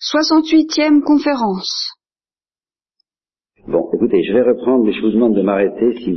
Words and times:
68e 0.00 1.02
conférence. 1.02 1.92
Bon, 3.68 3.90
écoutez, 3.92 4.22
je 4.24 4.32
vais 4.32 4.40
reprendre, 4.40 4.86
mais 4.86 4.92
je 4.92 5.02
vous 5.02 5.10
demande 5.10 5.34
de 5.36 5.42
m'arrêter 5.42 5.92
si, 5.98 6.16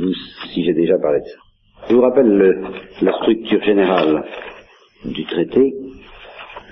si 0.54 0.64
j'ai 0.64 0.72
déjà 0.72 0.96
parlé 0.98 1.20
de 1.20 1.26
ça. 1.26 1.36
Je 1.90 1.94
vous 1.94 2.00
rappelle 2.00 2.28
le, 2.28 2.62
la 3.02 3.12
structure 3.18 3.62
générale 3.62 4.24
du 5.04 5.26
traité, 5.26 5.74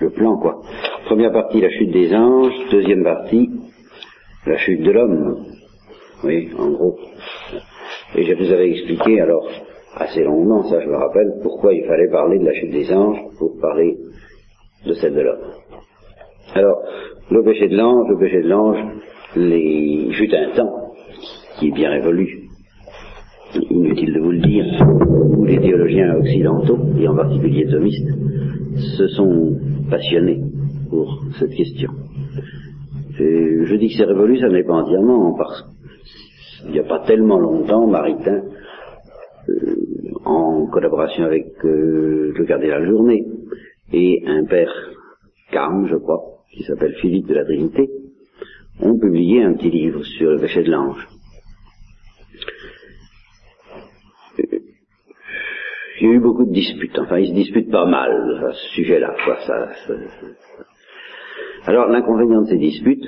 le 0.00 0.08
plan 0.08 0.38
quoi. 0.38 0.62
Première 1.04 1.32
partie, 1.32 1.60
la 1.60 1.68
chute 1.68 1.90
des 1.90 2.14
anges. 2.14 2.54
Deuxième 2.70 3.04
partie, 3.04 3.50
la 4.46 4.56
chute 4.56 4.80
de 4.82 4.90
l'homme. 4.90 5.44
Oui, 6.24 6.48
en 6.58 6.70
gros. 6.70 6.98
Et 8.14 8.24
je 8.24 8.32
vous 8.32 8.50
avais 8.52 8.70
expliqué 8.70 9.20
alors 9.20 9.46
assez 9.96 10.24
longuement, 10.24 10.62
ça 10.62 10.80
je 10.80 10.88
me 10.88 10.96
rappelle, 10.96 11.30
pourquoi 11.42 11.74
il 11.74 11.84
fallait 11.84 12.08
parler 12.10 12.38
de 12.38 12.46
la 12.46 12.54
chute 12.54 12.70
des 12.70 12.90
anges 12.90 13.20
pour 13.38 13.60
parler 13.60 13.98
de 14.86 14.94
celle 14.94 15.14
de 15.14 15.20
l'homme. 15.20 15.52
Alors, 16.55 16.82
le 17.30 17.43
péché 17.43 17.69
de 17.69 17.77
l'ange, 17.77 18.09
le 18.11 18.19
péché 18.19 18.43
de 18.43 18.48
l'ange, 18.48 18.79
les 19.37 20.09
fut 20.12 20.34
un 20.34 20.51
temps 20.55 20.93
qui 21.59 21.69
est 21.69 21.73
bien 21.73 21.91
révolu. 21.91 22.48
Inutile 23.70 24.15
de 24.15 24.20
vous 24.20 24.33
le 24.33 24.41
dire, 24.41 24.65
où 25.37 25.45
les 25.45 25.59
théologiens 25.59 26.15
occidentaux, 26.16 26.79
et 26.98 27.09
en 27.09 27.16
particulier 27.16 27.66
thomistes, 27.66 28.09
se 28.96 29.09
sont 29.09 29.57
passionnés 29.91 30.41
pour 30.91 31.23
cette 31.38 31.55
question. 31.55 31.91
Et 33.19 33.65
je 33.65 33.74
dis 33.77 33.88
que 33.88 33.95
c'est 33.95 34.05
révolu, 34.05 34.38
ça 34.38 34.48
n'est 34.48 34.65
pas 34.65 34.74
entièrement, 34.74 35.34
parce 35.37 35.65
qu'il 36.62 36.73
n'y 36.73 36.80
a 36.80 36.84
pas 36.84 37.01
tellement 37.07 37.38
longtemps, 37.38 37.87
Maritain, 37.87 38.43
euh, 39.48 39.77
en 40.24 40.66
collaboration 40.66 41.24
avec 41.24 41.46
euh, 41.65 42.32
le 42.37 42.45
cardinal 42.45 42.87
Journet, 42.87 43.24
et 43.95 44.23
un 44.27 44.45
père 44.45 44.73
Carme, 45.52 45.87
je 45.87 45.96
crois, 45.96 46.31
qui 46.52 46.62
s'appelle 46.65 46.95
Philippe 47.01 47.27
de 47.27 47.34
la 47.34 47.45
Trinité, 47.45 47.91
ont 48.80 48.98
publié 48.98 49.43
un 49.43 49.55
petit 49.55 49.70
livre 49.70 50.02
sur 50.05 50.30
le 50.30 50.41
péché 50.41 50.62
de 50.62 50.70
l'ange. 50.70 51.07
Il 56.01 56.09
y 56.09 56.10
a 56.10 56.15
eu 56.15 56.21
beaucoup 56.21 56.45
de 56.45 56.52
disputes, 56.52 56.99
enfin 56.99 57.18
ils 57.18 57.29
se 57.29 57.35
disputent 57.35 57.71
pas 57.71 57.87
mal 57.87 58.10
à 58.45 58.52
ce 58.52 58.74
sujet-là. 58.74 59.15
Alors 61.66 61.87
l'inconvénient 61.88 62.43
de 62.43 62.49
ces 62.49 62.59
disputes, 62.59 63.07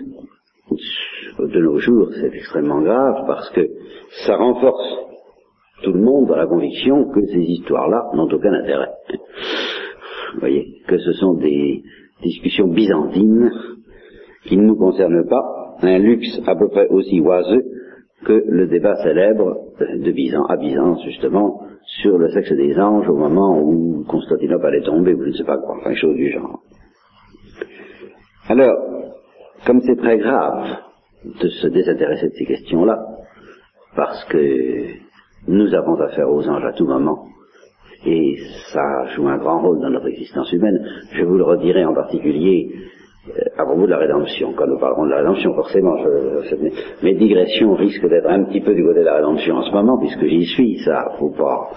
de 1.38 1.60
nos 1.60 1.78
jours, 1.78 2.10
c'est 2.14 2.34
extrêmement 2.34 2.80
grave 2.82 3.24
parce 3.26 3.50
que 3.50 3.68
ça 4.26 4.36
renforce 4.36 4.96
tout 5.82 5.92
le 5.92 6.00
monde 6.00 6.28
dans 6.28 6.36
la 6.36 6.46
conviction 6.46 7.10
que 7.10 7.26
ces 7.26 7.40
histoires-là 7.40 8.10
n'ont 8.14 8.28
aucun 8.32 8.52
intérêt. 8.52 8.92
Vous 10.34 10.40
voyez, 10.40 10.82
que 10.86 10.98
ce 10.98 11.12
sont 11.14 11.34
des 11.34 11.82
discussions 12.24 12.68
byzantines 12.68 13.50
qui 14.46 14.56
ne 14.56 14.64
nous 14.64 14.76
concernent 14.76 15.26
pas, 15.28 15.76
un 15.82 15.98
luxe 15.98 16.40
à 16.46 16.54
peu 16.56 16.68
près 16.68 16.88
aussi 16.88 17.20
oiseux 17.20 17.62
que 18.24 18.44
le 18.46 18.66
débat 18.66 18.96
célèbre 18.96 19.58
de 19.80 20.10
Byzance, 20.10 20.46
à 20.50 20.56
Byzance 20.56 21.02
justement, 21.04 21.60
sur 22.02 22.16
le 22.18 22.30
sexe 22.30 22.52
des 22.52 22.78
anges 22.78 23.08
au 23.08 23.16
moment 23.16 23.60
où 23.60 24.04
Constantinople 24.08 24.66
allait 24.66 24.82
tomber, 24.82 25.14
ou 25.14 25.22
je 25.24 25.28
ne 25.28 25.34
sais 25.34 25.44
pas 25.44 25.58
quoi, 25.58 25.76
enfin 25.78 25.94
chose 25.94 26.16
du 26.16 26.32
genre. 26.32 26.60
Alors, 28.48 28.76
comme 29.66 29.80
c'est 29.82 29.96
très 29.96 30.18
grave 30.18 30.76
de 31.24 31.48
se 31.48 31.66
désintéresser 31.68 32.28
de 32.28 32.34
ces 32.34 32.44
questions-là, 32.46 32.98
parce 33.96 34.24
que 34.24 34.84
nous 35.46 35.74
avons 35.74 35.94
affaire 36.00 36.30
aux 36.30 36.46
anges 36.48 36.64
à 36.64 36.72
tout 36.72 36.86
moment, 36.86 37.26
et 38.06 38.36
ça 38.72 39.06
joue 39.14 39.28
un 39.28 39.38
grand 39.38 39.60
rôle 39.60 39.80
dans 39.80 39.90
notre 39.90 40.08
existence 40.08 40.52
humaine, 40.52 40.84
je 41.12 41.24
vous 41.24 41.36
le 41.36 41.44
redirai 41.44 41.84
en 41.84 41.94
particulier 41.94 42.70
à 43.56 43.64
propos 43.64 43.86
de 43.86 43.90
la 43.90 43.98
rédemption. 43.98 44.52
Quand 44.54 44.66
nous 44.66 44.78
parlerons 44.78 45.06
de 45.06 45.10
la 45.10 45.18
rédemption, 45.18 45.54
forcément, 45.54 45.96
je, 45.98 46.56
mes 47.02 47.14
digressions 47.14 47.74
risquent 47.74 48.08
d'être 48.08 48.28
un 48.28 48.44
petit 48.44 48.60
peu 48.60 48.74
du 48.74 48.84
côté 48.84 49.00
de 49.00 49.04
la 49.04 49.16
rédemption 49.16 49.56
en 49.56 49.62
ce 49.62 49.72
moment, 49.72 49.98
puisque 49.98 50.26
j'y 50.26 50.44
suis, 50.46 50.78
ça, 50.84 51.14
faut 51.18 51.30
pas... 51.30 51.70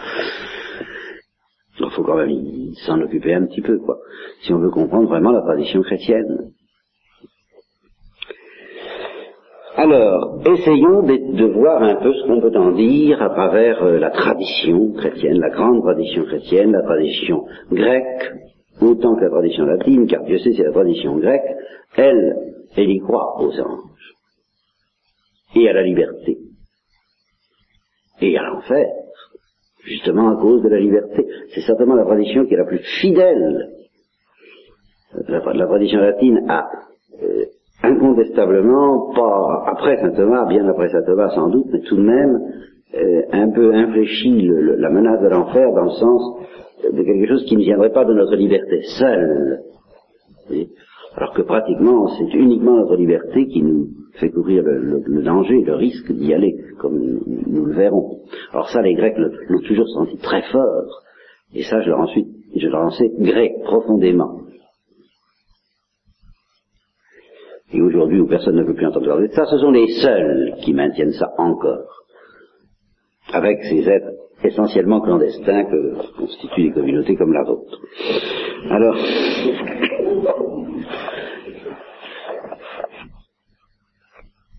Il 1.80 1.92
faut 1.92 2.04
quand 2.04 2.18
même 2.18 2.32
s'en 2.86 3.00
occuper 3.02 3.36
un 3.36 3.46
petit 3.46 3.62
peu, 3.62 3.78
quoi, 3.78 3.98
si 4.42 4.52
on 4.52 4.58
veut 4.58 4.72
comprendre 4.72 5.08
vraiment 5.08 5.32
la 5.32 5.42
tradition 5.42 5.82
chrétienne. 5.84 6.52
Alors, 9.78 10.42
essayons 10.44 11.04
de, 11.04 11.54
voir 11.54 11.84
un 11.84 11.98
peu 11.98 12.12
ce 12.12 12.26
qu'on 12.26 12.42
peut 12.42 12.58
en 12.58 12.72
dire 12.72 13.22
à 13.22 13.30
travers 13.30 13.84
euh, 13.84 14.00
la 14.00 14.10
tradition 14.10 14.92
chrétienne, 14.94 15.40
la 15.40 15.52
grande 15.52 15.84
tradition 15.84 16.24
chrétienne, 16.26 16.72
la 16.72 16.82
tradition 16.82 17.46
grecque, 17.72 18.34
autant 18.82 19.16
que 19.16 19.22
la 19.22 19.30
tradition 19.30 19.66
latine, 19.66 20.08
car 20.08 20.24
Dieu 20.24 20.40
sait 20.40 20.54
c'est 20.54 20.64
la 20.64 20.72
tradition 20.72 21.18
grecque, 21.18 21.56
elle, 21.96 22.56
elle 22.76 22.90
y 22.90 22.98
croit 22.98 23.40
aux 23.40 23.52
anges, 23.52 24.14
et 25.56 25.70
à 25.70 25.74
la 25.74 25.84
liberté, 25.84 26.40
et 28.20 28.36
à 28.36 28.42
l'enfer, 28.42 28.88
justement 29.84 30.32
à 30.32 30.42
cause 30.42 30.64
de 30.64 30.70
la 30.70 30.80
liberté. 30.80 31.24
C'est 31.54 31.62
certainement 31.62 31.94
la 31.94 32.06
tradition 32.06 32.48
qui 32.48 32.56
est 32.56 32.58
la 32.58 32.66
plus 32.66 32.82
fidèle. 33.00 33.70
La, 35.28 35.38
la 35.54 35.68
tradition 35.68 36.00
latine 36.00 36.50
a 36.50 36.68
euh, 37.22 37.46
incontestablement, 37.88 39.14
pas 39.14 39.64
après 39.68 39.98
saint 39.98 40.12
Thomas, 40.12 40.46
bien 40.48 40.68
après 40.68 40.90
saint 40.90 41.04
Thomas 41.04 41.30
sans 41.30 41.50
doute, 41.50 41.68
mais 41.72 41.82
tout 41.82 41.96
de 41.96 42.04
même 42.04 42.40
euh, 42.96 43.22
un 43.32 43.50
peu 43.50 43.74
infléchi 43.74 44.48
la 44.48 44.90
menace 44.90 45.22
de 45.22 45.28
l'enfer 45.28 45.74
dans 45.74 45.86
le 45.86 45.92
sens 45.92 46.22
de 46.92 47.04
quelque 47.04 47.28
chose 47.28 47.46
qui 47.46 47.58
ne 47.58 47.62
viendrait 47.62 47.92
pas 47.92 48.06
de 48.06 48.14
notre 48.14 48.36
liberté 48.36 48.82
seule. 49.00 49.60
Alors 51.16 51.34
que 51.34 51.42
pratiquement, 51.42 52.08
c'est 52.10 52.32
uniquement 52.38 52.78
notre 52.78 52.96
liberté 52.96 53.48
qui 53.48 53.64
nous 53.64 53.88
fait 54.20 54.30
courir 54.30 54.64
le, 54.64 55.24
danger, 55.24 55.62
le 55.62 55.76
risque 55.76 56.12
d'y 56.12 56.34
aller, 56.34 56.56
comme 56.80 57.00
nous, 57.00 57.22
nous, 57.48 57.66
le 57.66 57.74
verrons. 57.74 58.20
Alors 58.54 58.70
ça, 58.70 58.82
les 58.82 58.94
Grecs 58.94 59.18
l'ont 59.18 59.62
toujours 59.68 59.88
senti 59.90 60.18
très 60.18 60.44
fort, 60.44 61.02
et 61.54 61.64
ça, 61.64 61.82
je 61.82 61.90
leur 61.90 62.02
ensuite, 62.02 62.28
je 62.56 62.68
leur 62.68 62.82
en 62.82 62.90
sais 62.92 63.10
grec 63.20 63.54
profondément. 63.64 64.42
Aujourd'hui, 67.82 68.20
où 68.20 68.28
personne 68.28 68.56
ne 68.56 68.64
peut 68.64 68.74
plus 68.74 68.88
entendre 68.88 69.08
parler 69.08 69.28
de 69.28 69.34
ça, 69.34 69.46
ce 69.46 69.58
sont 69.58 69.72
les 69.72 69.88
seuls 70.02 70.56
qui 70.62 70.74
maintiennent 70.74 71.14
ça 71.14 71.32
encore, 71.38 72.04
avec 73.34 73.64
ces 73.64 73.88
êtres 73.88 74.12
essentiellement 74.44 75.02
clandestins 75.02 75.66
que 75.66 76.18
constituent 76.18 76.70
des 76.70 76.72
communautés 76.72 77.16
comme 77.16 77.34
la 77.34 77.44
vôtre. 77.44 77.80
Alors, 78.70 78.96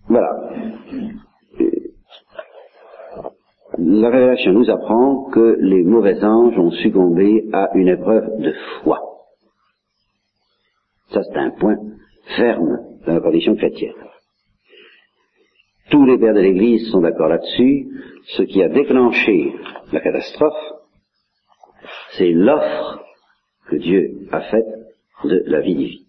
voilà. 0.07 0.29
La 3.77 4.09
révélation 4.09 4.51
nous 4.51 4.69
apprend 4.69 5.29
que 5.31 5.57
les 5.59 5.83
mauvais 5.83 6.23
anges 6.23 6.57
ont 6.57 6.71
succombé 6.71 7.49
à 7.53 7.69
une 7.75 7.87
épreuve 7.87 8.39
de 8.39 8.53
foi. 8.81 8.99
Ça, 11.11 11.21
c'est 11.23 11.37
un 11.37 11.51
point 11.51 11.77
ferme 12.35 12.88
dans 13.05 13.13
la 13.13 13.21
tradition 13.21 13.55
chrétienne. 13.55 13.93
Tous 15.89 16.05
les 16.05 16.17
pères 16.17 16.33
de 16.33 16.41
l'Église 16.41 16.91
sont 16.91 17.01
d'accord 17.01 17.29
là-dessus. 17.29 17.87
Ce 18.37 18.43
qui 18.43 18.61
a 18.61 18.69
déclenché 18.69 19.53
la 19.91 19.99
catastrophe, 20.01 20.73
c'est 22.17 22.31
l'offre 22.31 23.03
que 23.67 23.75
Dieu 23.77 24.27
a 24.31 24.41
faite 24.41 24.67
de 25.23 25.43
la 25.47 25.61
vie 25.61 25.75
divine. 25.75 26.05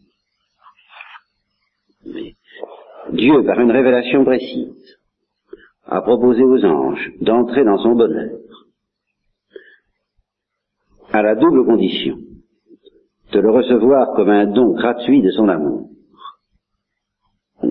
Dieu, 3.12 3.44
par 3.44 3.58
une 3.60 3.70
révélation 3.70 4.24
précise, 4.24 4.98
a 5.86 6.00
proposé 6.02 6.42
aux 6.42 6.64
anges 6.64 7.10
d'entrer 7.20 7.64
dans 7.64 7.78
son 7.78 7.94
bonheur 7.94 8.38
à 11.12 11.22
la 11.22 11.34
double 11.34 11.64
condition 11.64 12.18
de 13.32 13.40
le 13.40 13.50
recevoir 13.50 14.14
comme 14.14 14.28
un 14.28 14.46
don 14.46 14.74
gratuit 14.74 15.22
de 15.22 15.30
son 15.30 15.48
amour, 15.48 15.88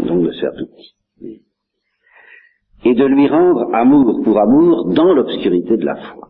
donc 0.09 0.25
de 0.25 0.31
se 0.31 0.39
faire 0.41 0.53
tout. 0.57 0.65
Petit 0.65 0.95
et 2.85 2.95
de 2.95 3.05
lui 3.05 3.27
rendre 3.27 3.73
amour 3.73 4.21
pour 4.23 4.39
amour 4.39 4.93
dans 4.93 5.13
l'obscurité 5.13 5.77
de 5.77 5.85
la 5.85 5.95
foi. 5.95 6.27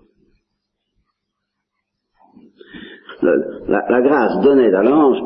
La, 3.22 4.02
grâce 4.02 4.42
donnait 4.44 4.74
à 4.74 4.82
l'ange 4.82 5.18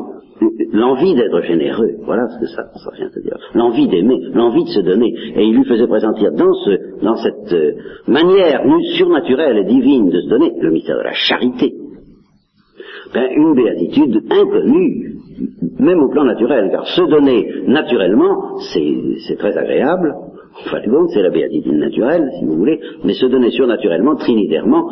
l'envie 0.72 1.14
d'être 1.14 1.40
généreux, 1.42 1.92
voilà 2.04 2.26
ce 2.28 2.40
que 2.40 2.46
ça, 2.46 2.64
ça 2.74 2.90
vient 2.96 3.08
de 3.08 3.22
dire, 3.22 3.38
l'envie 3.54 3.86
d'aimer, 3.86 4.18
l'envie 4.32 4.64
de 4.64 4.68
se 4.68 4.80
donner, 4.80 5.14
et 5.36 5.44
il 5.44 5.54
lui 5.56 5.64
faisait 5.64 5.86
présenter 5.86 6.28
dans, 6.32 6.52
ce, 6.52 7.04
dans 7.04 7.14
cette 7.14 7.52
euh, 7.52 7.72
manière 8.08 8.62
surnaturelle 8.96 9.58
et 9.58 9.64
divine 9.64 10.10
de 10.10 10.20
se 10.20 10.28
donner, 10.28 10.52
le 10.60 10.72
mystère 10.72 10.98
de 10.98 11.04
la 11.04 11.12
charité, 11.12 11.72
ben, 13.14 13.26
une 13.30 13.54
béatitude 13.54 14.24
inconnue, 14.30 15.14
même 15.78 16.02
au 16.02 16.08
plan 16.08 16.24
naturel, 16.24 16.68
car 16.70 16.86
se 16.86 17.02
donner 17.02 17.48
naturellement, 17.66 18.58
c'est 18.72 19.36
très 19.38 19.56
agréable, 19.56 20.14
Enfin, 20.66 20.78
c'est 21.12 21.22
la 21.22 21.30
béatitude 21.30 21.74
naturelle, 21.74 22.30
si 22.38 22.44
vous 22.44 22.56
voulez, 22.56 22.80
mais 23.02 23.14
se 23.14 23.26
donner 23.26 23.50
surnaturellement, 23.50 24.14
trinitairement, 24.14 24.88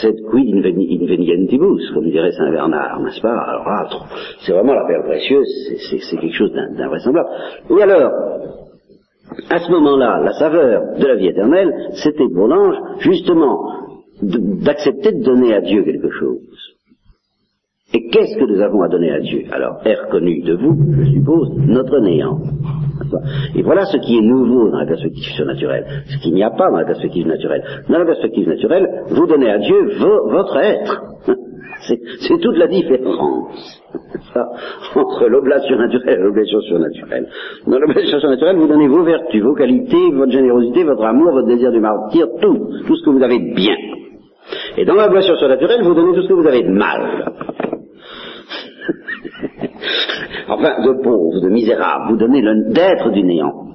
c'est 0.00 0.14
quid 0.30 0.54
invenientibus, 0.54 1.90
comme 1.92 2.08
dirait 2.08 2.30
Saint 2.32 2.50
Bernard, 2.50 3.00
n'est-ce 3.00 3.20
pas? 3.20 3.36
Alors 3.36 3.64
là, 3.64 3.88
c'est 4.40 4.52
vraiment 4.52 4.74
la 4.74 4.86
perle 4.86 5.04
précieuse, 5.06 5.48
c'est 5.90 6.16
quelque 6.16 6.36
chose 6.36 6.52
d'invraisemblable. 6.52 7.28
Et 7.70 7.82
alors, 7.82 8.12
à 9.50 9.58
ce 9.58 9.70
moment-là, 9.72 10.20
la 10.24 10.32
saveur 10.32 10.82
de 10.98 11.06
la 11.06 11.16
vie 11.16 11.28
éternelle, 11.28 11.72
c'était 11.94 12.28
pour 12.32 12.46
l'ange, 12.46 12.76
justement, 13.00 13.58
d'accepter 14.22 15.12
de 15.12 15.22
donner 15.22 15.54
à 15.54 15.60
Dieu 15.60 15.82
quelque 15.84 16.10
chose. 16.10 16.78
Et 17.94 18.08
qu'est-ce 18.08 18.36
que 18.38 18.44
nous 18.44 18.60
avons 18.60 18.82
à 18.82 18.88
donner 18.88 19.10
à 19.10 19.20
Dieu? 19.20 19.44
Alors, 19.50 19.80
est 19.84 19.94
reconnu 19.94 20.42
de 20.42 20.54
vous, 20.54 20.76
je 20.98 21.10
suppose, 21.10 21.50
notre 21.56 22.00
néant. 22.00 22.38
Et 23.56 23.62
voilà 23.62 23.86
ce 23.86 23.96
qui 23.96 24.18
est 24.18 24.22
nouveau 24.22 24.70
dans 24.70 24.78
la 24.78 24.86
perspective 24.86 25.24
surnaturelle, 25.34 25.86
ce 26.06 26.18
qu'il 26.18 26.34
n'y 26.34 26.42
a 26.42 26.50
pas 26.50 26.70
dans 26.70 26.76
la 26.76 26.84
perspective 26.84 27.26
naturelle. 27.26 27.62
Dans 27.88 27.98
la 27.98 28.04
perspective 28.04 28.46
naturelle, 28.46 29.04
vous 29.08 29.26
donnez 29.26 29.50
à 29.50 29.58
Dieu 29.58 29.88
votre 29.98 30.56
être. 30.58 31.02
C'est 31.88 32.40
toute 32.40 32.56
la 32.58 32.66
différence 32.66 33.82
entre 34.94 35.28
l'oblation 35.28 35.76
naturelle 35.76 36.18
et 36.18 36.22
l'oblation 36.22 36.60
surnaturelle. 36.60 37.26
Dans 37.66 37.78
l'oblation 37.78 38.18
surnaturelle, 38.18 38.56
vous 38.56 38.68
donnez 38.68 38.88
vos 38.88 39.04
vertus, 39.04 39.42
vos 39.42 39.54
qualités, 39.54 40.10
votre 40.12 40.32
générosité, 40.32 40.84
votre 40.84 41.04
amour, 41.04 41.32
votre 41.32 41.46
désir 41.46 41.70
du 41.72 41.80
martyr, 41.80 42.26
tout, 42.42 42.68
tout 42.86 42.96
ce 42.96 43.04
que 43.04 43.10
vous 43.10 43.22
avez 43.22 43.38
de 43.38 43.54
bien. 43.54 43.76
Et 44.76 44.84
dans 44.84 44.94
l'oblation 44.94 45.36
surnaturelle, 45.36 45.82
vous 45.82 45.94
donnez 45.94 46.14
tout 46.14 46.22
ce 46.22 46.28
que 46.28 46.34
vous 46.34 46.46
avez 46.46 46.62
de 46.62 46.70
mal. 46.70 47.32
enfin, 50.48 50.82
de 50.82 51.02
pauvre, 51.02 51.40
de 51.42 51.48
misérable, 51.48 52.10
vous 52.10 52.16
donnez 52.16 52.42
d'être 52.72 53.10
du 53.10 53.22
néant. 53.22 53.68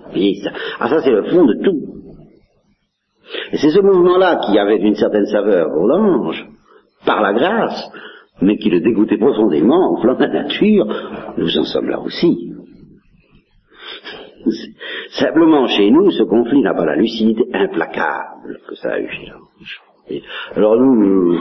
Ah 0.80 0.90
ça 0.90 1.02
c'est 1.02 1.12
le 1.12 1.24
fond 1.24 1.46
de 1.46 1.56
tout. 1.64 1.80
Et 3.52 3.58
c'est 3.58 3.70
ce 3.70 3.82
mouvement-là 3.82 4.42
qui 4.46 4.58
avait 4.60 4.78
une 4.78 4.96
certaine 4.96 5.26
saveur 5.26 5.70
pour 5.74 5.88
l'ange, 5.88 6.46
par 7.06 7.22
la 7.22 7.34
grâce, 7.34 7.92
mais 8.42 8.58
qui 8.58 8.70
le 8.70 8.82
dégoûtait 8.82 9.18
profondément 9.18 10.00
plan 10.02 10.16
de 10.16 10.22
la 10.22 10.44
nature. 10.44 10.86
Nous 11.38 11.58
en 11.58 11.64
sommes 11.64 11.90
là 11.90 12.00
aussi. 12.00 12.52
Simplement, 15.12 15.68
chez 15.68 15.90
nous, 15.90 16.12
ce 16.12 16.24
conflit 16.24 16.62
n'a 16.62 16.74
pas 16.74 16.86
la 16.86 16.96
lucidité 16.96 17.46
implacable 17.54 18.60
que 18.68 18.76
ça 18.76 18.94
a 18.94 19.00
eu 19.00 19.10
chez 19.10 19.28
l'ange. 19.28 19.82
Alors 20.56 20.76
nous, 20.76 20.96
nous, 20.96 21.38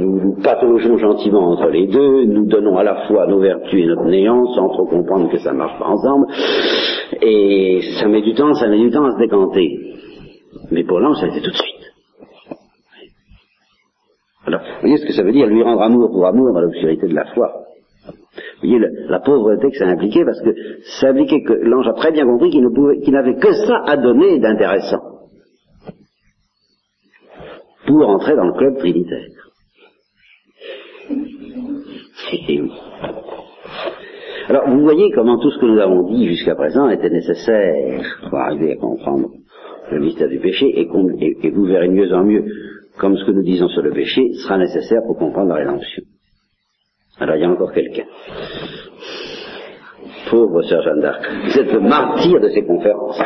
nous, 0.00 0.98
gentiment 0.98 1.52
entre 1.52 1.68
les 1.68 1.86
deux, 1.86 2.24
nous 2.24 2.46
donnons 2.46 2.78
à 2.78 2.84
la 2.84 3.06
fois 3.06 3.26
nos 3.26 3.38
vertus 3.38 3.84
et 3.84 3.86
notre 3.86 4.04
néant 4.04 4.46
sans 4.54 4.68
trop 4.70 4.86
comprendre 4.86 5.30
que 5.30 5.38
ça 5.38 5.52
marche 5.52 5.78
pas 5.78 5.84
ensemble, 5.84 6.26
et 7.20 7.80
ça 8.00 8.08
met 8.08 8.22
du 8.22 8.34
temps, 8.34 8.54
ça 8.54 8.66
met 8.66 8.78
du 8.78 8.90
temps 8.90 9.04
à 9.04 9.12
se 9.12 9.18
décanter. 9.18 9.78
Mais 10.70 10.84
pour 10.84 11.00
l'ange, 11.00 11.18
ça 11.18 11.26
a 11.26 11.28
été 11.28 11.42
tout 11.42 11.50
de 11.50 11.56
suite. 11.56 11.74
Alors, 14.46 14.60
vous 14.60 14.80
voyez 14.80 14.96
ce 14.96 15.06
que 15.06 15.12
ça 15.12 15.22
veut 15.22 15.32
dire, 15.32 15.46
lui 15.46 15.62
rendre 15.62 15.82
amour 15.82 16.10
pour 16.10 16.26
amour 16.26 16.52
dans 16.54 16.60
l'obscurité 16.60 17.06
de 17.08 17.14
la 17.14 17.26
foi. 17.26 17.52
Vous 18.06 18.68
voyez 18.68 18.78
la 19.08 19.20
pauvreté 19.20 19.70
que 19.70 19.76
ça 19.76 19.86
impliquait, 19.86 20.24
parce 20.24 20.40
que 20.40 20.54
ça 21.00 21.08
impliquait 21.08 21.42
que 21.42 21.52
l'ange 21.52 21.88
a 21.88 21.92
très 21.92 22.12
bien 22.12 22.24
compris 22.24 22.50
qu'il 22.50 23.12
n'avait 23.12 23.36
que 23.36 23.52
ça 23.52 23.82
à 23.86 23.98
donner 23.98 24.38
d'intéressant 24.38 25.13
pour 27.86 28.08
entrer 28.08 28.34
dans 28.36 28.46
le 28.46 28.52
club 28.54 28.78
trinitaire. 28.78 29.28
Alors, 34.48 34.68
vous 34.68 34.82
voyez 34.82 35.10
comment 35.14 35.38
tout 35.38 35.50
ce 35.50 35.58
que 35.58 35.66
nous 35.66 35.80
avons 35.80 36.02
dit 36.10 36.28
jusqu'à 36.28 36.54
présent 36.54 36.88
était 36.90 37.10
nécessaire 37.10 38.02
pour 38.28 38.38
arriver 38.38 38.72
à 38.72 38.76
comprendre 38.76 39.30
le 39.90 40.00
mystère 40.00 40.28
du 40.28 40.38
péché, 40.38 40.80
et, 40.80 40.86
vous 41.50 41.64
verrez 41.64 41.88
mieux 41.88 42.12
en 42.12 42.24
mieux 42.24 42.44
comme 42.98 43.16
ce 43.16 43.24
que 43.24 43.32
nous 43.32 43.42
disons 43.42 43.68
sur 43.68 43.82
le 43.82 43.92
péché 43.92 44.32
sera 44.34 44.58
nécessaire 44.58 45.02
pour 45.06 45.18
comprendre 45.18 45.48
la 45.48 45.56
rédemption. 45.56 46.02
Alors, 47.18 47.36
il 47.36 47.42
y 47.42 47.44
a 47.44 47.50
encore 47.50 47.72
quelqu'un. 47.72 48.06
Pauvre 50.30 50.62
sœur 50.62 50.82
Jeanne 50.82 51.00
d'Arc, 51.00 51.26
vous 51.44 51.58
êtes 51.58 51.72
le 51.72 51.80
martyr 51.80 52.40
de 52.40 52.48
ces 52.48 52.62
conférences. 52.64 53.20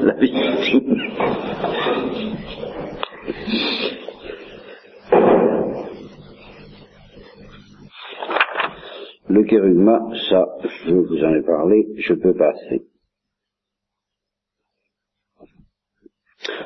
la 0.00 0.14
victime. 0.14 0.96
Le 9.28 9.35
kérugma, 9.46 10.00
ça, 10.30 10.46
je 10.86 10.94
vous 10.94 11.24
en 11.24 11.34
ai 11.34 11.42
parlé, 11.42 11.86
je 11.98 12.14
peux 12.14 12.34
passer. 12.34 12.82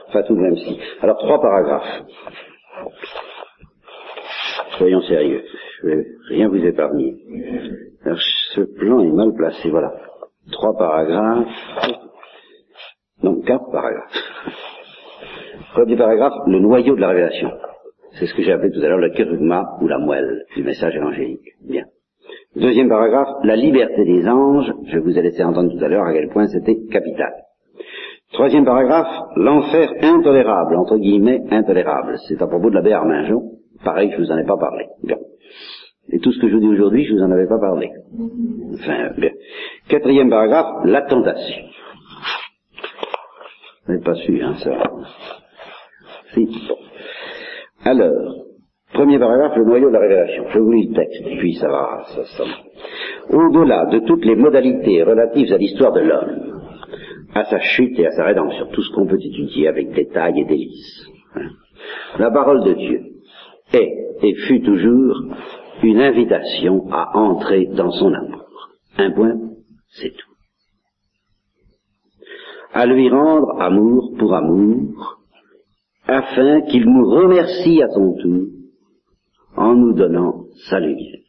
Enfin, 0.09 0.23
tout 0.25 0.35
de 0.35 0.41
même 0.41 0.57
si. 0.57 0.79
Alors, 1.01 1.19
trois 1.19 1.41
paragraphes. 1.41 2.03
Soyons 4.79 5.01
sérieux. 5.03 5.45
Je 5.83 5.87
vais 5.89 6.07
rien 6.29 6.49
vous 6.49 6.65
épargner. 6.65 7.17
Alors, 8.05 8.19
ce 8.55 8.61
plan 8.63 9.01
est 9.01 9.13
mal 9.13 9.33
placé, 9.35 9.71
voilà. 9.71 9.93
Trois 10.53 10.77
paragraphes. 10.77 11.49
Non, 13.23 13.41
quatre 13.43 13.71
paragraphes. 13.71 14.17
Premier 15.73 15.97
paragraphe, 15.97 16.35
le 16.47 16.59
noyau 16.59 16.97
de 16.97 17.01
la 17.01 17.09
révélation. 17.09 17.51
C'est 18.19 18.27
ce 18.27 18.35
que 18.35 18.43
j'ai 18.43 18.53
appelé 18.53 18.73
tout 18.73 18.81
à 18.81 18.89
l'heure 18.89 18.99
le 18.99 19.11
kérugma 19.11 19.63
ou 19.81 19.87
la 19.87 19.99
moelle 19.99 20.45
du 20.57 20.65
message 20.65 20.97
évangélique. 20.97 21.55
Bien. 21.63 21.85
Deuxième 22.61 22.91
paragraphe, 22.91 23.43
la 23.43 23.57
liberté 23.57 24.05
des 24.05 24.29
anges. 24.29 24.71
Je 24.85 24.99
vous 24.99 25.19
ai 25.19 25.23
laissé 25.23 25.43
entendre 25.43 25.73
tout 25.73 25.83
à 25.83 25.89
l'heure 25.89 26.05
à 26.05 26.13
quel 26.13 26.29
point 26.29 26.47
c'était 26.47 26.77
capital. 26.91 27.33
Troisième 28.35 28.67
paragraphe, 28.67 29.09
l'enfer 29.37 29.91
intolérable, 30.03 30.77
entre 30.77 30.99
guillemets 30.99 31.41
intolérable. 31.51 32.19
C'est 32.29 32.41
à 32.43 32.47
propos 32.47 32.69
de 32.69 32.75
la 32.75 32.83
Béarmingeon. 32.83 33.53
Pareil, 33.83 34.11
je 34.13 34.19
vous 34.21 34.31
en 34.31 34.37
ai 34.37 34.45
pas 34.45 34.59
parlé. 34.59 34.85
Bien. 35.03 35.17
Et 36.13 36.19
tout 36.19 36.33
ce 36.33 36.41
que 36.41 36.49
je 36.49 36.55
vous 36.55 36.61
dis 36.61 36.69
aujourd'hui, 36.69 37.05
je 37.05 37.15
vous 37.15 37.23
en 37.23 37.31
avais 37.31 37.47
pas 37.47 37.59
parlé. 37.59 37.91
Enfin, 38.75 39.11
bien. 39.17 39.31
Quatrième 39.89 40.29
paragraphe, 40.29 40.85
la 40.85 41.03
tentation. 41.03 41.65
Vous 43.87 43.93
n'avez 43.93 44.05
pas 44.05 44.15
su, 44.17 44.43
hein, 44.43 44.55
ça. 44.63 44.71
Si. 46.35 46.47
Alors, 47.85 48.50
premier 48.93 49.19
paragraphe, 49.19 49.57
le 49.57 49.65
noyau 49.65 49.89
de 49.89 49.95
la 49.95 50.01
révélation. 50.01 50.45
Je 50.51 50.59
vous 50.59 50.73
lis 50.73 50.89
le 50.89 50.95
texte, 50.95 51.25
puis 51.39 51.55
ça 51.55 51.69
va, 51.69 52.05
ça, 52.15 52.25
ça. 52.25 52.45
Au-delà 53.31 53.87
de 53.87 54.01
toutes 54.07 54.25
les 54.25 54.37
modalités 54.37 55.03
relatives 55.03 55.53
à 55.53 55.59
l'histoire 55.59 55.93
de 55.93 56.01
l'homme, 56.01 56.63
à 57.35 57.45
sa 57.45 57.61
chute 57.61 57.99
et 57.99 58.07
à 58.07 58.11
sa 58.11 58.25
rédemption, 58.25 58.67
tout 58.73 58.83
ce 58.83 58.93
qu'on 58.95 59.07
peut 59.07 59.19
étudier 59.21 59.69
avec 59.69 59.93
détail 59.93 60.41
et 60.41 60.45
délice, 60.45 61.07
hein, 61.37 61.51
la 62.19 62.31
parole 62.31 62.65
de 62.65 62.73
Dieu 62.75 63.01
est 63.73 63.93
et 64.23 64.35
fut 64.35 64.63
toujours 64.63 65.23
une 65.83 66.01
invitation 66.01 66.87
à 66.91 67.17
entrer 67.17 67.67
dans 67.67 67.91
son 67.91 68.13
amour. 68.13 68.69
Un 68.99 69.13
point, 69.13 69.35
c'est 69.89 70.11
tout. 70.11 70.31
À 72.73 72.87
lui 72.87 73.09
rendre 73.09 73.61
amour 73.61 74.13
pour 74.19 74.35
amour, 74.35 75.21
afin 76.07 76.63
qu'il 76.63 76.85
nous 76.85 77.09
remercie 77.09 77.83
à 77.83 77.89
son 77.89 78.15
tour 78.21 78.47
en 79.57 79.75
nous 79.75 79.93
donnant 79.93 80.45
sa 80.69 80.81
lumière. 80.81 81.21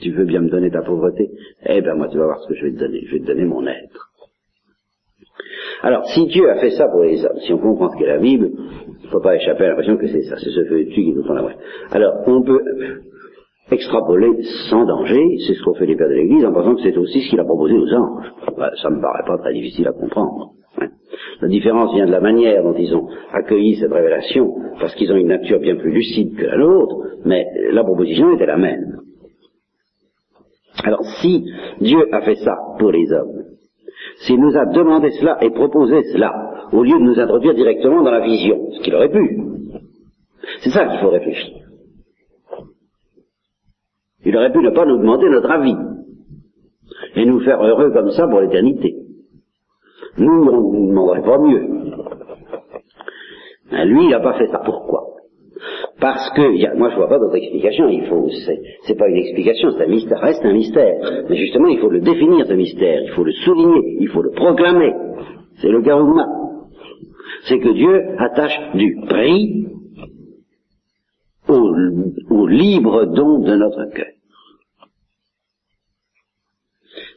Tu 0.00 0.10
veux 0.10 0.24
bien 0.24 0.40
me 0.40 0.50
donner 0.50 0.70
ta 0.70 0.82
pauvreté? 0.82 1.30
Eh 1.66 1.80
bien 1.80 1.94
moi 1.94 2.08
tu 2.08 2.18
vas 2.18 2.24
voir 2.24 2.40
ce 2.42 2.48
que 2.48 2.54
je 2.54 2.64
vais 2.66 2.72
te 2.72 2.78
donner. 2.78 3.00
Je 3.06 3.12
vais 3.12 3.20
te 3.20 3.26
donner 3.26 3.44
mon 3.44 3.66
être. 3.66 4.10
Alors, 5.82 6.06
si 6.06 6.26
Dieu 6.26 6.48
a 6.50 6.56
fait 6.56 6.70
ça 6.70 6.88
pour 6.88 7.02
les 7.02 7.22
hommes, 7.24 7.38
si 7.40 7.52
on 7.52 7.58
comprend 7.58 7.90
ce 7.90 7.98
qu'est 7.98 8.06
la 8.06 8.18
Bible, 8.18 8.50
il 9.00 9.04
ne 9.04 9.10
faut 9.10 9.20
pas 9.20 9.36
échapper 9.36 9.64
à 9.64 9.68
l'impression 9.68 9.96
que 9.98 10.06
c'est 10.06 10.22
ça, 10.22 10.36
c'est 10.38 10.50
ce 10.50 10.64
feu 10.64 10.84
qui 10.84 11.12
nous 11.12 11.22
prend 11.22 11.34
la 11.34 11.42
moelle. 11.42 11.58
Alors, 11.90 12.14
on 12.26 12.42
peut 12.42 12.60
extrapoler 13.70 14.42
sans 14.70 14.86
danger, 14.86 15.22
c'est 15.46 15.54
ce 15.54 15.62
qu'ont 15.62 15.74
fait 15.74 15.86
les 15.86 15.96
pères 15.96 16.08
de 16.08 16.14
l'Église, 16.14 16.44
en 16.44 16.52
pensant 16.52 16.74
que 16.74 16.82
c'est 16.82 16.96
aussi 16.96 17.20
ce 17.20 17.30
qu'il 17.30 17.40
a 17.40 17.44
proposé 17.44 17.74
aux 17.74 17.92
anges. 17.92 18.32
Bah, 18.56 18.70
ça 18.80 18.88
me 18.88 19.00
paraît 19.00 19.24
pas 19.26 19.36
très 19.38 19.52
difficile 19.52 19.86
à 19.88 19.92
comprendre. 19.92 20.52
La 21.44 21.50
différence 21.50 21.92
vient 21.92 22.06
de 22.06 22.10
la 22.10 22.22
manière 22.22 22.62
dont 22.62 22.72
ils 22.72 22.96
ont 22.96 23.06
accueilli 23.30 23.76
cette 23.76 23.92
révélation, 23.92 24.50
parce 24.80 24.94
qu'ils 24.94 25.12
ont 25.12 25.16
une 25.16 25.26
nature 25.26 25.60
bien 25.60 25.76
plus 25.76 25.92
lucide 25.92 26.34
que 26.34 26.46
la 26.46 26.56
nôtre, 26.56 26.96
mais 27.26 27.44
la 27.70 27.84
proposition 27.84 28.32
était 28.32 28.46
la 28.46 28.56
même. 28.56 29.00
Alors 30.82 31.04
si 31.20 31.44
Dieu 31.82 31.98
a 32.12 32.22
fait 32.22 32.36
ça 32.36 32.56
pour 32.78 32.90
les 32.92 33.12
hommes, 33.12 33.42
s'il 34.20 34.40
nous 34.40 34.56
a 34.56 34.64
demandé 34.72 35.10
cela 35.10 35.36
et 35.42 35.50
proposé 35.50 36.02
cela, 36.14 36.32
au 36.72 36.82
lieu 36.82 36.98
de 36.98 37.04
nous 37.04 37.20
introduire 37.20 37.52
directement 37.52 38.02
dans 38.02 38.10
la 38.10 38.24
vision, 38.24 38.70
ce 38.78 38.82
qu'il 38.82 38.94
aurait 38.94 39.12
pu, 39.12 39.38
c'est 40.62 40.70
ça 40.70 40.86
qu'il 40.86 40.98
faut 41.00 41.10
réfléchir. 41.10 41.58
Il 44.24 44.34
aurait 44.34 44.50
pu 44.50 44.60
ne 44.60 44.70
pas 44.70 44.86
nous 44.86 44.96
demander 44.96 45.28
notre 45.28 45.50
avis 45.50 45.76
et 47.16 47.26
nous 47.26 47.40
faire 47.40 47.62
heureux 47.62 47.90
comme 47.90 48.12
ça 48.12 48.26
pour 48.28 48.40
l'éternité. 48.40 48.93
Nous, 50.16 50.32
on 50.32 50.72
ne 50.72 50.88
demanderait 50.88 51.22
pas 51.22 51.38
mieux. 51.38 51.66
Ben, 53.70 53.84
lui, 53.88 54.04
il 54.04 54.10
n'a 54.10 54.20
pas 54.20 54.38
fait 54.38 54.46
ça. 54.48 54.60
Pourquoi? 54.64 55.14
Parce 56.00 56.30
que, 56.34 56.76
moi 56.76 56.90
je 56.90 56.96
vois 56.96 57.08
pas 57.08 57.18
d'autre 57.18 57.36
explication, 57.36 57.88
il 57.88 58.04
faut, 58.06 58.28
c'est 58.86 58.98
pas 58.98 59.08
une 59.08 59.16
explication, 59.16 59.70
c'est 59.70 59.84
un 59.84 59.88
mystère, 59.88 60.20
reste 60.20 60.44
un 60.44 60.52
mystère. 60.52 61.24
Mais 61.28 61.36
justement, 61.36 61.68
il 61.68 61.78
faut 61.78 61.88
le 61.88 62.00
définir 62.00 62.46
ce 62.46 62.52
mystère, 62.52 63.02
il 63.02 63.10
faut 63.10 63.24
le 63.24 63.32
souligner, 63.32 63.96
il 64.00 64.08
faut 64.08 64.22
le 64.22 64.32
proclamer. 64.32 64.92
C'est 65.60 65.68
le 65.68 65.82
karma. 65.82 66.26
C'est 67.48 67.58
que 67.58 67.72
Dieu 67.72 68.16
attache 68.18 68.58
du 68.74 69.00
prix 69.08 69.66
au, 71.48 71.72
au 72.30 72.46
libre 72.46 73.06
don 73.06 73.38
de 73.38 73.54
notre 73.54 73.90
cœur. 73.94 74.06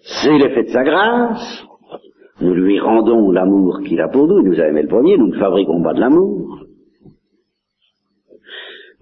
C'est 0.03 0.37
l'effet 0.37 0.63
de 0.63 0.69
sa 0.69 0.83
grâce. 0.83 1.63
Nous 2.39 2.53
lui 2.53 2.79
rendons 2.79 3.31
l'amour 3.31 3.79
qu'il 3.85 3.99
a 3.99 4.09
pour 4.09 4.27
nous. 4.27 4.39
Il 4.39 4.49
nous 4.49 4.59
a 4.59 4.67
aimé 4.67 4.83
le 4.83 4.87
premier. 4.87 5.17
Nous 5.17 5.27
ne 5.27 5.39
fabriquons 5.39 5.81
pas 5.81 5.93
de 5.93 5.99
l'amour. 5.99 6.67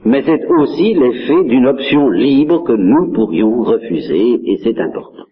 Mais 0.05 0.21
c'est 0.21 0.45
aussi 0.59 0.93
l'effet 0.93 1.43
d'une 1.45 1.65
option 1.65 2.09
libre 2.09 2.63
que 2.63 2.73
nous 2.73 3.11
pourrions 3.11 3.63
refuser, 3.63 4.39
et 4.51 4.57
c'est 4.63 4.79
important. 4.79 5.23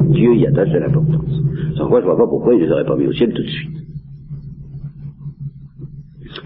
Dieu 0.00 0.34
y 0.34 0.46
attache 0.46 0.70
de 0.70 0.78
l'importance. 0.78 1.42
Sans 1.76 1.88
quoi 1.88 2.00
je 2.00 2.06
vois 2.06 2.16
pas 2.16 2.26
pourquoi 2.26 2.54
il 2.54 2.62
ne 2.62 2.66
nous 2.66 2.72
aurait 2.72 2.86
pas 2.86 2.96
mis 2.96 3.06
au 3.06 3.12
ciel 3.12 3.34
tout 3.34 3.42
de 3.42 3.48
suite. 3.48 3.76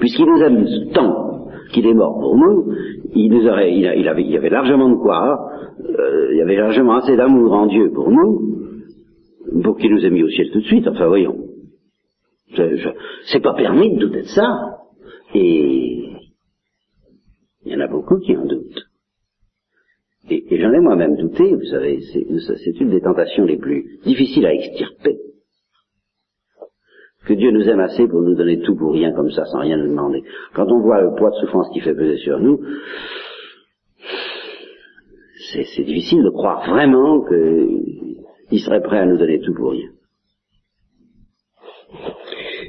Puisqu'il 0.01 0.27
nous 0.27 0.43
aime 0.43 0.67
tant 0.93 1.47
qu'il 1.73 1.87
est 1.87 1.95
mort 1.95 2.19
pour 2.19 2.37
nous, 2.37 2.73
il 3.15 3.31
nous 3.33 3.47
aurait, 3.47 3.73
il, 3.73 4.09
avait, 4.09 4.25
y 4.25 4.37
avait 4.37 4.51
largement 4.51 4.91
de 4.91 4.97
quoi, 4.97 5.49
euh, 5.81 6.29
il 6.33 6.39
y 6.39 6.43
avait 6.43 6.57
largement 6.57 6.97
assez 6.97 7.17
d'amour 7.17 7.53
en 7.53 7.67
Dieu 7.67 7.93
pour 7.95 8.11
nous, 8.11 8.56
pour 9.63 9.77
qu'il 9.77 9.91
nous 9.93 10.05
ait 10.05 10.11
mis 10.11 10.23
au 10.23 10.29
ciel 10.29 10.51
tout 10.51 10.61
de 10.61 10.67
suite. 10.67 10.87
Enfin, 10.89 11.07
voyons. 11.07 11.37
C'est 13.27 13.41
pas 13.41 13.55
permis 13.55 13.95
de 13.95 14.01
douter 14.01 14.23
de 14.23 14.29
ça. 14.29 14.79
Et 15.35 16.13
il 17.65 17.73
y 17.73 17.75
en 17.75 17.81
a 17.81 17.89
beaucoup 17.89 18.19
qui 18.19 18.37
en 18.37 18.47
doutent. 18.47 18.87
Et, 20.29 20.55
et 20.55 20.61
j'en 20.61 20.73
ai 20.73 20.81
moi-même 20.81 21.17
douté, 21.17 21.55
vous 21.55 21.67
savez, 21.67 22.01
c'est 22.01 22.81
une 22.81 22.91
des 22.91 23.01
tentations 23.01 23.45
les 23.45 23.59
plus 23.59 24.01
difficiles 24.05 24.47
à 24.47 24.55
extirper. 24.55 25.19
Que 27.27 27.35
Dieu 27.35 27.51
nous 27.51 27.69
aime 27.69 27.81
assez 27.81 28.07
pour 28.07 28.23
nous 28.23 28.37
donner 28.37 28.61
tout 28.61 28.77
pour 28.77 28.93
rien 28.93 29.13
comme 29.13 29.31
ça, 29.31 29.45
sans 29.47 29.61
rien 29.61 29.77
nous 29.77 29.89
demander. 29.89 30.23
Quand 30.55 30.71
on 30.71 30.81
voit 30.81 31.03
le 31.03 31.15
poids 31.17 31.31
de 31.31 31.37
souffrance 31.37 31.69
qui 31.73 31.81
fait 31.81 31.95
peser 31.95 32.19
sur 32.19 32.39
nous, 32.39 32.61
c'est 35.53 35.83
difficile 35.83 36.23
de 36.23 36.31
croire 36.31 36.69
vraiment 36.71 37.21
qu'il 38.49 38.61
serait 38.61 38.83
prêt 38.83 38.99
à 38.99 39.07
nous 39.07 39.19
donner 39.19 39.41
tout 39.41 39.55
pour 39.55 39.73
rien. 39.73 39.91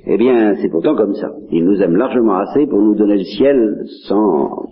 Eh 0.05 0.17
bien, 0.17 0.55
c'est 0.55 0.69
pourtant 0.69 0.95
comme 0.95 1.15
ça. 1.15 1.31
Il 1.51 1.65
nous 1.65 1.81
aime 1.81 1.95
largement 1.95 2.37
assez 2.37 2.65
pour 2.67 2.81
nous 2.81 2.95
donner 2.95 3.17
le 3.17 3.23
ciel 3.23 3.83
sans, 4.07 4.69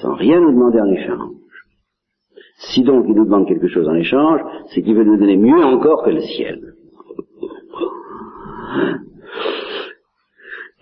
sans 0.00 0.14
rien 0.14 0.40
nous 0.40 0.52
demander 0.52 0.80
en 0.80 0.90
échange. 0.90 1.32
Si 2.72 2.82
donc 2.82 3.06
il 3.08 3.14
nous 3.14 3.24
demande 3.24 3.48
quelque 3.48 3.68
chose 3.68 3.88
en 3.88 3.94
échange, 3.94 4.40
c'est 4.68 4.82
qu'il 4.82 4.94
veut 4.94 5.04
nous 5.04 5.18
donner 5.18 5.36
mieux 5.36 5.64
encore 5.64 6.04
que 6.04 6.10
le 6.10 6.20
ciel. 6.20 6.74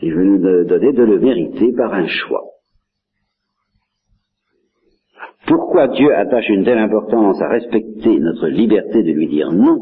Il 0.03 0.15
veut 0.15 0.25
nous 0.25 0.65
donner 0.65 0.93
de 0.93 1.03
le 1.03 1.19
mériter 1.19 1.73
par 1.73 1.93
un 1.93 2.07
choix. 2.07 2.45
Pourquoi 5.79 5.95
Dieu 5.95 6.13
attache 6.13 6.49
une 6.49 6.65
telle 6.65 6.79
importance 6.79 7.41
à 7.41 7.49
respecter 7.51 8.19
notre 8.19 8.49
liberté 8.49 9.01
de 9.05 9.13
lui 9.13 9.29
dire 9.29 9.53
non? 9.53 9.79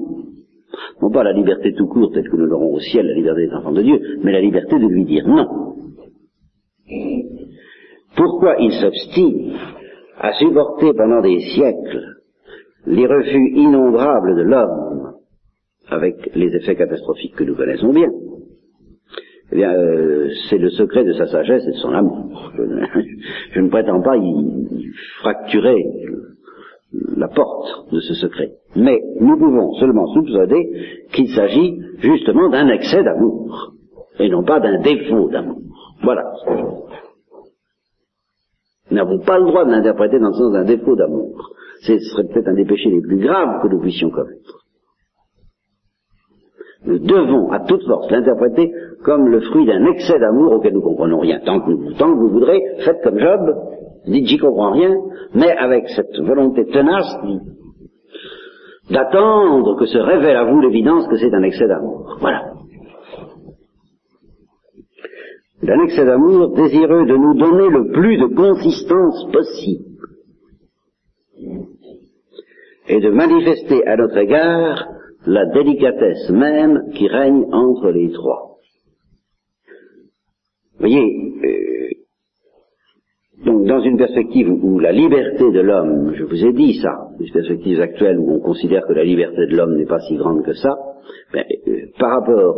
Non 1.00 1.11
pas 1.11 1.25
la 1.25 1.33
liberté 1.33 1.73
tout 1.73 1.87
court 1.87 2.12
telle 2.12 2.29
que 2.29 2.37
nous 2.37 2.45
l'aurons 2.45 2.75
au 2.75 2.81
ciel, 2.81 3.07
la 3.07 3.15
liberté 3.15 3.47
des 3.47 3.55
enfants 3.55 3.73
de 3.73 3.81
Dieu, 3.81 3.99
mais 4.23 4.33
la 4.33 4.43
liberté 4.43 4.79
de 4.79 4.87
lui 4.87 5.07
dire 5.07 5.26
non. 5.26 5.47
Pourquoi 8.15 8.57
il 8.61 8.73
s'obstine 8.73 9.55
à 10.19 10.35
supporter 10.35 10.93
pendant 10.93 11.23
des 11.23 11.41
siècles 11.55 12.05
les 12.85 13.07
refus 13.07 13.53
innombrables 13.55 14.37
de 14.37 14.43
l'homme 14.43 15.15
avec 15.88 16.31
les 16.35 16.55
effets 16.57 16.76
catastrophiques 16.76 17.37
que 17.37 17.45
nous 17.45 17.57
connaissons 17.57 17.95
bien? 17.95 18.11
Eh 19.53 19.57
bien, 19.57 19.73
euh, 19.73 20.29
c'est 20.49 20.59
le 20.59 20.71
secret 20.71 21.05
de 21.05 21.12
sa 21.12 21.26
sagesse 21.26 21.62
et 21.67 21.73
de 21.73 21.76
son 21.76 21.93
amour. 21.93 22.53
Je, 23.53 23.61
ne 23.61 23.69
prétends 23.69 24.03
pas 24.03 24.17
y, 24.17 24.91
fracturer 25.21 25.85
la 27.17 27.29
porte 27.29 27.93
de 27.93 28.00
ce 28.00 28.15
secret. 28.15 28.53
Mais 28.75 29.00
nous 29.21 29.37
pouvons 29.38 29.73
seulement 29.75 30.07
soupçonner 30.15 30.69
qu'il 31.12 31.29
s'agit 31.29 31.79
justement 31.99 32.49
d'un 32.49 32.69
excès 32.69 33.03
d'amour, 33.03 33.73
et 34.19 34.29
non 34.29 34.43
pas 34.43 34.61
d'un 34.61 34.81
défaut 34.81 35.29
d'amour. 35.29 35.61
Voilà. 36.03 36.25
Nous 38.91 38.97
n'avons 38.97 39.19
pas 39.21 39.38
le 39.38 39.47
droit 39.47 39.65
de 39.65 39.71
l'interpréter 39.71 40.19
dans 40.19 40.29
le 40.29 40.35
sens 40.35 40.53
d'un 40.53 40.65
défaut 40.65 40.97
d'amour. 40.97 41.50
Ce 41.83 41.99
serait 41.99 42.25
peut-être 42.25 42.49
un 42.49 42.55
des 42.55 42.65
péchés 42.65 42.91
les 42.91 43.00
plus 43.00 43.19
graves 43.19 43.62
que 43.62 43.69
nous 43.69 43.81
puissions 43.81 44.11
commettre. 44.11 44.66
Nous 46.87 46.99
devons 46.99 47.50
à 47.50 47.61
toute 47.61 47.85
force 47.85 48.11
l'interpréter 48.11 48.73
comme 49.05 49.28
le 49.28 49.40
fruit 49.40 49.66
d'un 49.66 49.85
excès 49.87 50.19
d'amour 50.19 50.52
auquel 50.52 50.73
nous 50.73 50.83
comprenons 50.83 51.19
rien. 51.19 51.40
Tant 51.45 51.61
que, 51.61 51.99
tant 51.99 52.12
que 52.12 52.19
vous 52.19 52.28
voudrez, 52.28 52.62
faites 52.85 53.02
comme 53.02 53.19
Job, 53.19 53.40
dites 54.07 54.26
j'y 54.26 54.38
comprends 54.38 54.73
rien, 54.73 54.95
mais 55.35 55.50
avec 55.50 55.88
cette 55.88 56.16
volonté 56.21 56.64
tenace 56.66 57.16
d'attendre 58.90 59.76
que 59.78 59.87
se 59.87 59.99
révèle 59.99 60.37
à 60.37 60.45
vous 60.45 60.61
l'évidence 60.61 61.09
que 61.09 61.16
c'est 61.16 61.35
un 61.35 61.43
excès 61.43 61.66
d'amour. 61.66 62.19
Voilà. 62.21 62.52
D'un 65.62 65.83
excès 65.83 66.05
d'amour 66.05 66.55
désireux 66.55 67.07
de 67.07 67.16
nous 67.16 67.35
donner 67.35 67.69
le 67.69 67.90
plus 67.90 68.19
de 68.19 68.26
consistance 68.26 69.26
possible 69.33 69.85
et 72.88 73.00
de 73.00 73.11
manifester 73.11 73.85
à 73.87 73.97
notre 73.97 74.19
égard 74.19 74.87
la 75.26 75.47
délicatesse 75.47 76.30
même 76.30 76.90
qui 76.95 77.09
règne 77.09 77.45
entre 77.52 77.90
les 77.90 78.11
trois. 78.12 78.56
Vous 80.75 80.80
voyez, 80.80 81.33
euh, 81.45 81.87
donc 83.45 83.66
dans 83.66 83.80
une 83.80 83.97
perspective 83.97 84.50
où 84.50 84.78
la 84.78 84.92
liberté 84.92 85.50
de 85.50 85.61
l'homme, 85.61 86.12
je 86.14 86.25
vous 86.25 86.45
ai 86.45 86.52
dit 86.52 86.80
ça, 86.80 87.09
une 87.18 87.30
perspective 87.30 87.80
actuelle 87.80 88.18
où 88.18 88.35
on 88.35 88.40
considère 88.40 88.87
que 88.87 88.92
la 88.92 89.04
liberté 89.04 89.47
de 89.47 89.56
l'homme 89.56 89.76
n'est 89.76 89.87
pas 89.87 90.00
si 90.00 90.16
grande 90.16 90.45
que 90.45 90.52
ça, 90.54 90.75
ben, 91.33 91.45
euh, 91.68 91.87
par 91.99 92.21
rapport 92.21 92.56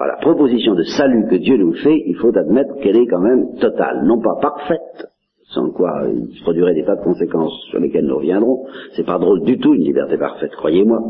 à 0.00 0.06
la 0.06 0.16
proposition 0.16 0.74
de 0.74 0.82
salut 0.82 1.26
que 1.28 1.36
Dieu 1.36 1.56
nous 1.56 1.74
fait, 1.74 2.02
il 2.06 2.16
faut 2.16 2.36
admettre 2.36 2.76
qu'elle 2.80 2.96
est 2.96 3.06
quand 3.06 3.20
même 3.20 3.56
totale, 3.60 4.04
non 4.04 4.20
pas 4.20 4.38
parfaite, 4.40 5.08
sans 5.50 5.70
quoi 5.70 6.02
il 6.12 6.40
produirait 6.42 6.74
des 6.74 6.84
tas 6.84 6.96
de 6.96 7.04
conséquences 7.04 7.58
sur 7.70 7.80
lesquelles 7.80 8.06
nous 8.06 8.16
reviendrons. 8.16 8.66
C'est 8.94 9.06
pas 9.06 9.18
drôle 9.18 9.42
du 9.42 9.58
tout 9.58 9.74
une 9.74 9.84
liberté 9.84 10.18
parfaite, 10.18 10.54
croyez-moi, 10.56 11.00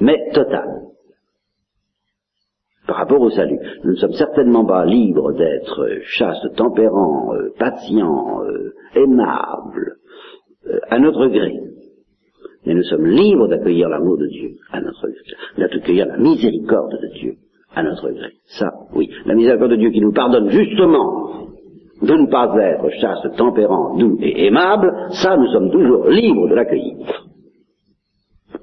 mais 0.00 0.18
totale. 0.32 0.82
Par 2.86 2.96
rapport 2.96 3.20
au 3.20 3.30
salut, 3.30 3.58
nous 3.82 3.92
ne 3.92 3.96
sommes 3.96 4.12
certainement 4.12 4.66
pas 4.66 4.84
libres 4.84 5.32
d'être 5.32 5.88
chastes, 6.02 6.54
tempérants, 6.54 7.34
euh, 7.34 7.50
patients, 7.58 8.42
euh, 8.44 8.74
aimables, 8.94 9.96
euh, 10.66 10.78
à 10.90 10.98
notre 10.98 11.26
gré. 11.28 11.54
Mais 12.66 12.74
nous 12.74 12.82
sommes 12.82 13.06
libres 13.06 13.48
d'accueillir 13.48 13.88
l'amour 13.88 14.18
de 14.18 14.26
Dieu 14.26 14.56
à 14.70 14.82
notre 14.82 15.08
gré, 15.08 15.36
d'accueillir 15.56 16.06
la 16.06 16.18
miséricorde 16.18 16.92
de 16.92 17.18
Dieu 17.18 17.36
à 17.74 17.82
notre 17.82 18.10
gré. 18.10 18.32
Ça, 18.58 18.70
oui, 18.94 19.10
la 19.24 19.34
miséricorde 19.34 19.70
de 19.70 19.76
Dieu 19.76 19.90
qui 19.90 20.00
nous 20.02 20.12
pardonne 20.12 20.50
justement 20.50 21.43
de 22.04 22.14
ne 22.14 22.26
pas 22.26 22.54
être 22.60 22.88
chaste, 23.00 23.36
tempérant, 23.36 23.96
doux 23.96 24.18
et 24.20 24.46
aimable, 24.46 24.92
ça 25.22 25.36
nous 25.36 25.48
sommes 25.48 25.70
toujours 25.70 26.08
libres 26.08 26.48
de 26.48 26.54
l'accueillir. 26.54 26.96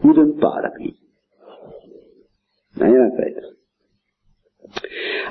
Ou 0.04 0.14
de 0.14 0.24
ne 0.24 0.40
pas 0.40 0.62
l'accueillir. 0.62 0.96
Rien 2.80 3.02
à 3.02 3.12
faire. 3.18 3.52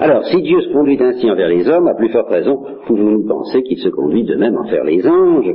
Alors, 0.00 0.25
si 0.26 0.40
Dieu 0.43 0.61
se 0.61 0.73
conduit 0.73 1.00
ainsi 1.02 1.31
envers 1.31 1.49
les 1.49 1.69
hommes, 1.69 1.88
à 1.88 1.95
plus 1.95 2.11
forte 2.11 2.31
raison, 2.31 2.62
pouvons-nous 2.87 3.26
penser 3.26 3.62
qu'il 3.62 3.79
se 3.79 3.88
conduit 3.88 4.25
de 4.25 4.35
même 4.35 4.57
envers 4.57 4.85
les 4.85 5.07
anges, 5.07 5.55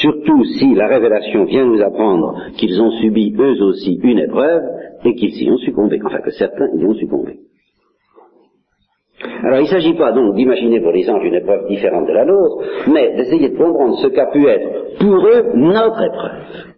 surtout 0.00 0.44
si 0.44 0.74
la 0.74 0.86
révélation 0.86 1.44
vient 1.44 1.66
nous 1.66 1.80
apprendre 1.80 2.36
qu'ils 2.56 2.80
ont 2.80 2.90
subi 2.92 3.34
eux 3.38 3.62
aussi 3.62 3.98
une 4.02 4.18
épreuve 4.18 4.62
et 5.04 5.14
qu'ils 5.14 5.32
s'y 5.32 5.50
ont 5.50 5.58
succombé, 5.58 5.98
enfin 6.04 6.20
que 6.20 6.30
certains 6.30 6.68
y 6.76 6.84
ont 6.84 6.94
succombé. 6.94 7.40
Alors 9.22 9.58
il 9.58 9.64
ne 9.64 9.68
s'agit 9.68 9.94
pas 9.94 10.12
donc 10.12 10.34
d'imaginer 10.34 10.80
pour 10.80 10.92
les 10.92 11.08
anges 11.10 11.24
une 11.24 11.34
épreuve 11.34 11.66
différente 11.68 12.06
de 12.06 12.12
la 12.12 12.24
nôtre, 12.24 12.64
mais 12.92 13.16
d'essayer 13.16 13.50
de 13.50 13.56
comprendre 13.56 13.98
ce 13.98 14.08
qu'a 14.08 14.26
pu 14.26 14.46
être 14.46 14.98
pour 14.98 15.26
eux 15.26 15.52
notre 15.54 16.02
épreuve. 16.02 16.74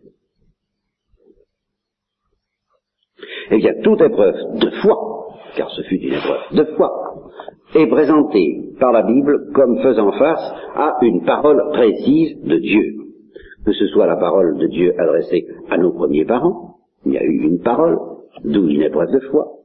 Eh 3.50 3.58
bien, 3.58 3.72
toute 3.82 4.00
épreuve 4.00 4.34
de 4.58 4.70
foi, 4.82 4.96
car 5.56 5.70
ce 5.70 5.82
fut 5.82 5.96
une 5.96 6.14
épreuve 6.14 6.40
de 6.52 6.64
foi, 6.76 6.90
est 7.74 7.86
présentée 7.86 8.74
par 8.80 8.92
la 8.92 9.02
Bible 9.02 9.52
comme 9.54 9.78
faisant 9.82 10.12
face 10.12 10.52
à 10.74 10.96
une 11.02 11.24
parole 11.24 11.62
précise 11.72 12.42
de 12.42 12.56
Dieu. 12.56 12.82
Que 13.64 13.72
ce 13.72 13.86
soit 13.88 14.06
la 14.06 14.16
parole 14.16 14.58
de 14.58 14.66
Dieu 14.66 14.94
adressée 14.98 15.46
à 15.70 15.78
nos 15.78 15.92
premiers 15.92 16.24
parents, 16.24 16.76
il 17.06 17.12
y 17.12 17.18
a 17.18 17.22
eu 17.22 17.42
une 17.42 17.60
parole, 17.60 17.98
d'où 18.44 18.68
une 18.68 18.82
épreuve 18.82 19.12
de 19.12 19.20
foi, 19.30 19.61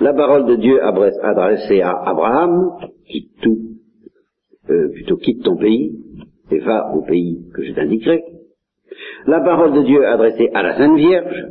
la 0.00 0.12
parole 0.12 0.46
de 0.46 0.56
Dieu 0.56 0.80
adressée 0.82 1.80
à 1.80 1.92
Abraham, 2.04 2.78
quitte 3.06 3.32
tout, 3.42 3.58
euh, 4.70 4.88
plutôt 4.92 5.16
quitte 5.16 5.42
ton 5.42 5.56
pays 5.56 5.98
et 6.50 6.58
va 6.58 6.92
au 6.94 7.02
pays 7.02 7.48
que 7.54 7.62
je 7.62 7.72
t'indiquerai. 7.72 8.22
La 9.26 9.40
parole 9.40 9.72
de 9.72 9.82
Dieu 9.82 10.06
adressée 10.06 10.50
à 10.52 10.62
la 10.62 10.76
Sainte 10.76 10.96
Vierge. 10.96 11.46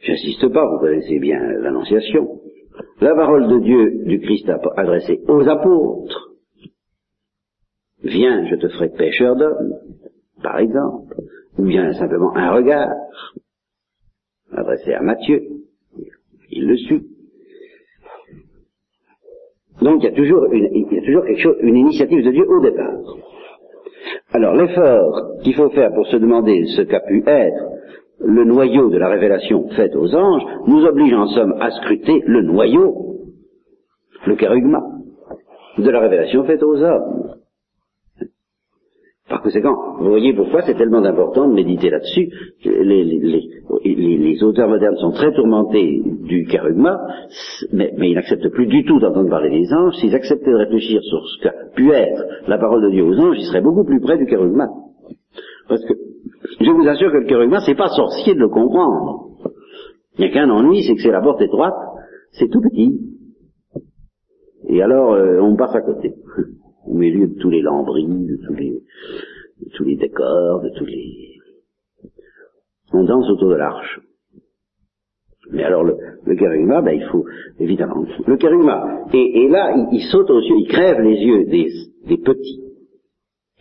J'insiste 0.00 0.48
pas, 0.52 0.64
vous 0.66 0.78
connaissez 0.78 1.18
bien 1.18 1.40
l'Annonciation. 1.60 2.40
la 3.00 3.14
parole 3.14 3.48
de 3.48 3.58
Dieu 3.58 4.04
du 4.04 4.20
Christ 4.20 4.50
adressée 4.76 5.20
aux 5.28 5.48
apôtres, 5.48 6.30
viens, 8.02 8.46
je 8.46 8.54
te 8.56 8.68
ferai 8.68 8.90
pêcheur 8.90 9.36
d'hommes, 9.36 9.74
par 10.42 10.58
exemple, 10.58 11.16
ou 11.58 11.64
bien 11.64 11.92
simplement 11.94 12.34
un 12.36 12.52
regard 12.52 12.88
Matthieu, 15.02 15.42
il 16.50 16.66
le 16.66 16.76
suit. 16.76 17.06
Donc 19.82 20.02
il 20.02 20.04
y 20.04 20.08
a 20.08 20.12
toujours 20.12 20.44
une, 20.52 20.88
quelque 20.88 21.36
chose, 21.36 21.56
une 21.60 21.76
initiative 21.76 22.24
de 22.24 22.30
Dieu 22.30 22.48
au 22.48 22.60
départ. 22.60 22.94
Alors 24.32 24.54
l'effort 24.54 25.38
qu'il 25.42 25.54
faut 25.54 25.70
faire 25.70 25.92
pour 25.92 26.06
se 26.06 26.16
demander 26.16 26.64
ce 26.76 26.82
qu'a 26.82 27.00
pu 27.00 27.22
être 27.26 27.64
le 28.20 28.44
noyau 28.44 28.88
de 28.88 28.98
la 28.98 29.08
révélation 29.08 29.68
faite 29.70 29.94
aux 29.94 30.14
anges 30.14 30.42
nous 30.66 30.84
oblige 30.84 31.12
en 31.12 31.26
somme 31.28 31.54
à 31.60 31.70
scruter 31.70 32.22
le 32.26 32.42
noyau, 32.42 33.18
le 34.26 34.36
kérugma, 34.36 34.82
de 35.78 35.90
la 35.90 36.00
révélation 36.00 36.44
faite 36.44 36.62
aux 36.62 36.82
hommes. 36.82 37.25
Par 39.28 39.42
conséquent, 39.42 39.96
vous 39.98 40.08
voyez 40.08 40.32
pourquoi 40.34 40.62
c'est 40.62 40.76
tellement 40.76 41.04
important 41.04 41.48
de 41.48 41.54
méditer 41.54 41.90
là-dessus. 41.90 42.30
Les, 42.64 44.42
auteurs 44.44 44.68
modernes 44.68 44.96
sont 44.96 45.10
très 45.10 45.32
tourmentés 45.32 46.00
du 46.22 46.46
karugma, 46.46 46.96
mais, 47.72 47.92
ils 47.98 48.14
n'acceptent 48.14 48.48
plus 48.50 48.66
du 48.66 48.84
tout 48.84 49.00
d'entendre 49.00 49.28
parler 49.28 49.50
des 49.50 49.72
anges. 49.72 49.96
S'ils 49.96 50.14
acceptaient 50.14 50.52
de 50.52 50.56
réfléchir 50.56 51.02
sur 51.02 51.26
ce 51.26 51.42
qu'a 51.42 51.54
pu 51.74 51.90
être 51.90 52.22
la 52.46 52.58
parole 52.58 52.82
de 52.84 52.90
Dieu 52.90 53.02
aux 53.02 53.18
anges, 53.18 53.36
ils 53.38 53.46
seraient 53.46 53.62
beaucoup 53.62 53.84
plus 53.84 54.00
près 54.00 54.16
du 54.16 54.26
karugma. 54.26 54.68
Parce 55.68 55.84
que 55.84 55.94
je 56.60 56.70
vous 56.70 56.86
assure 56.86 57.10
que 57.10 57.18
le 57.18 57.26
karugma, 57.26 57.58
c'est 57.66 57.74
pas 57.74 57.88
sorcier 57.88 58.34
de 58.34 58.40
le 58.40 58.48
comprendre. 58.48 59.30
Il 60.18 60.24
n'y 60.24 60.30
a 60.30 60.34
qu'un 60.34 60.50
ennui, 60.50 60.84
c'est 60.84 60.94
que 60.94 61.02
c'est 61.02 61.10
la 61.10 61.20
porte 61.20 61.42
étroite, 61.42 61.74
c'est 62.30 62.48
tout 62.48 62.60
petit. 62.60 63.00
Et 64.68 64.82
alors, 64.82 65.14
euh, 65.14 65.40
on 65.40 65.56
passe 65.56 65.74
à 65.74 65.80
côté 65.80 66.14
au 66.86 66.94
milieu 66.94 67.26
de 67.26 67.38
tous 67.38 67.50
les 67.50 67.62
lambris, 67.62 68.06
de 68.06 68.36
tous 68.46 68.54
les, 68.54 68.82
tous 69.74 69.84
les 69.84 69.96
décors, 69.96 70.62
de 70.62 70.70
tous 70.76 70.86
les... 70.86 71.38
On 72.92 73.04
danse 73.04 73.28
autour 73.30 73.50
de 73.50 73.56
l'arche. 73.56 74.00
Mais 75.52 75.62
alors 75.62 75.84
le, 75.84 75.96
le 76.24 76.82
ben, 76.82 76.92
il 76.92 77.06
faut 77.10 77.24
évidemment 77.60 78.04
le 78.26 78.36
kérugma. 78.36 79.04
Et, 79.12 79.48
là, 79.48 79.74
il, 79.92 80.02
saute 80.10 80.30
aux 80.30 80.40
yeux, 80.40 80.56
il 80.58 80.68
crève 80.68 81.00
les 81.00 81.16
yeux 81.16 81.44
des, 81.44 81.68
des, 82.08 82.18
petits. 82.18 82.62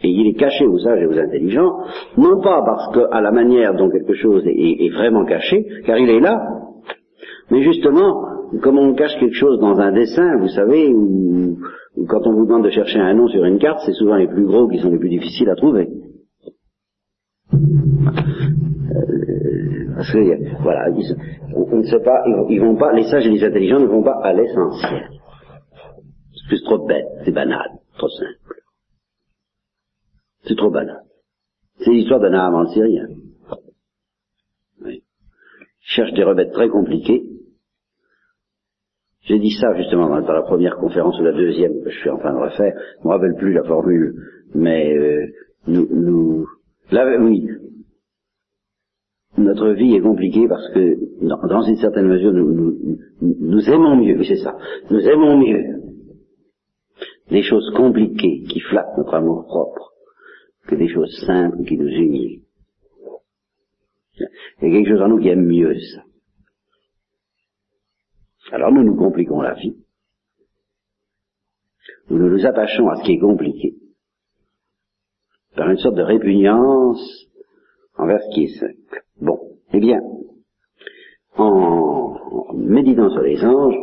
Et 0.01 0.09
il 0.09 0.27
est 0.27 0.39
caché 0.39 0.65
aux 0.65 0.79
sages 0.79 1.01
et 1.01 1.05
aux 1.05 1.17
intelligents, 1.17 1.77
non 2.17 2.41
pas 2.41 2.63
parce 2.65 2.93
qu'à 2.93 3.21
la 3.21 3.31
manière 3.31 3.75
dont 3.75 3.89
quelque 3.89 4.15
chose 4.15 4.43
est, 4.47 4.85
est, 4.85 4.89
vraiment 4.89 5.25
caché, 5.25 5.65
car 5.85 5.97
il 5.97 6.09
est 6.09 6.19
là, 6.19 6.41
mais 7.51 7.61
justement, 7.61 8.25
comme 8.61 8.79
on 8.79 8.95
cache 8.95 9.17
quelque 9.19 9.35
chose 9.35 9.59
dans 9.59 9.79
un 9.79 9.91
dessin, 9.91 10.37
vous 10.37 10.49
savez, 10.49 10.91
ou 10.91 11.57
quand 12.07 12.27
on 12.27 12.33
vous 12.33 12.45
demande 12.45 12.65
de 12.65 12.69
chercher 12.69 12.99
un 12.99 13.13
nom 13.13 13.27
sur 13.27 13.43
une 13.45 13.59
carte, 13.59 13.81
c'est 13.85 13.93
souvent 13.93 14.15
les 14.15 14.27
plus 14.27 14.45
gros 14.45 14.67
qui 14.67 14.79
sont 14.79 14.89
les 14.89 14.99
plus 14.99 15.09
difficiles 15.09 15.49
à 15.49 15.55
trouver. 15.55 15.89
Euh, 17.53 17.57
parce 19.95 20.11
que, 20.11 20.61
voilà, 20.61 20.89
on, 21.55 21.77
ne 21.77 21.83
sait 21.83 22.01
pas, 22.01 22.23
ils, 22.49 22.59
vont 22.59 22.75
pas, 22.75 22.91
les 22.93 23.03
sages 23.03 23.25
et 23.25 23.29
les 23.29 23.43
intelligents 23.43 23.79
ne 23.79 23.85
vont 23.85 24.03
pas 24.03 24.19
à 24.23 24.33
l'essentiel. 24.33 25.09
C'est 26.49 26.63
trop 26.63 26.85
bête, 26.85 27.07
c'est 27.23 27.31
banal, 27.31 27.79
trop 27.97 28.09
simple. 28.09 28.61
C'est 30.43 30.55
trop 30.55 30.69
banal. 30.69 31.01
C'est 31.79 31.91
l'histoire 31.91 32.19
d'un 32.19 32.33
âme 32.33 32.67
syrien. 32.67 33.07
Oui. 34.83 35.03
cherche 35.81 36.13
des 36.13 36.23
remèdes 36.23 36.51
très 36.51 36.67
compliqués, 36.67 37.23
j'ai 39.25 39.39
dit 39.39 39.51
ça 39.59 39.73
justement 39.75 40.07
dans, 40.07 40.33
la 40.33 40.41
première 40.43 40.77
conférence 40.77 41.19
ou 41.19 41.23
la 41.23 41.33
deuxième 41.33 41.83
que 41.83 41.89
je 41.89 41.99
suis 41.99 42.09
en 42.09 42.17
train 42.17 42.33
de 42.33 42.39
refaire. 42.39 42.73
Je 42.75 43.03
ne 43.03 43.09
me 43.09 43.13
rappelle 43.13 43.35
plus 43.37 43.53
la 43.53 43.63
formule, 43.63 44.13
mais 44.53 44.95
euh, 44.95 45.25
nous, 45.67 45.87
nous, 45.91 46.47
là, 46.91 47.17
oui, 47.19 47.49
notre 49.37 49.71
vie 49.71 49.95
est 49.95 50.01
compliquée 50.01 50.47
parce 50.47 50.69
que 50.73 50.95
dans, 51.21 51.61
une 51.63 51.77
certaine 51.77 52.07
mesure 52.07 52.31
nous, 52.33 52.97
nous, 53.21 53.69
aimons 53.69 53.95
mieux, 53.97 54.23
c'est 54.23 54.37
ça, 54.37 54.55
nous 54.91 55.01
aimons 55.01 55.37
mieux 55.37 55.81
des 57.31 57.41
choses 57.41 57.71
compliquées 57.75 58.43
qui 58.47 58.59
flattent 58.59 58.97
notre 58.97 59.15
amour 59.15 59.45
propre 59.45 59.91
que 60.67 60.75
des 60.75 60.87
choses 60.87 61.13
simples 61.25 61.63
qui 61.65 61.77
nous 61.77 61.89
humilient. 61.89 62.43
Il 64.61 64.69
y 64.69 64.71
a 64.71 64.77
quelque 64.77 64.89
chose 64.89 65.01
en 65.01 65.09
nous 65.09 65.19
qui 65.19 65.29
aime 65.29 65.45
mieux 65.45 65.73
ça. 65.73 66.04
Alors 68.51 68.71
nous 68.71 68.83
nous 68.83 68.95
compliquons 68.95 69.41
la 69.41 69.53
vie. 69.53 69.75
Nous 72.09 72.29
nous 72.29 72.45
attachons 72.45 72.87
à 72.89 72.97
ce 72.97 73.03
qui 73.03 73.13
est 73.13 73.19
compliqué 73.19 73.75
par 75.55 75.69
une 75.69 75.77
sorte 75.77 75.95
de 75.95 76.03
répugnance 76.03 77.27
envers 77.97 78.21
ce 78.21 78.35
qui 78.35 78.43
est 78.43 78.59
simple. 78.59 79.03
Bon, 79.21 79.39
eh 79.73 79.79
bien, 79.79 79.99
en, 81.37 82.53
méditant 82.53 83.09
sur 83.09 83.21
les 83.21 83.43
anges, 83.43 83.75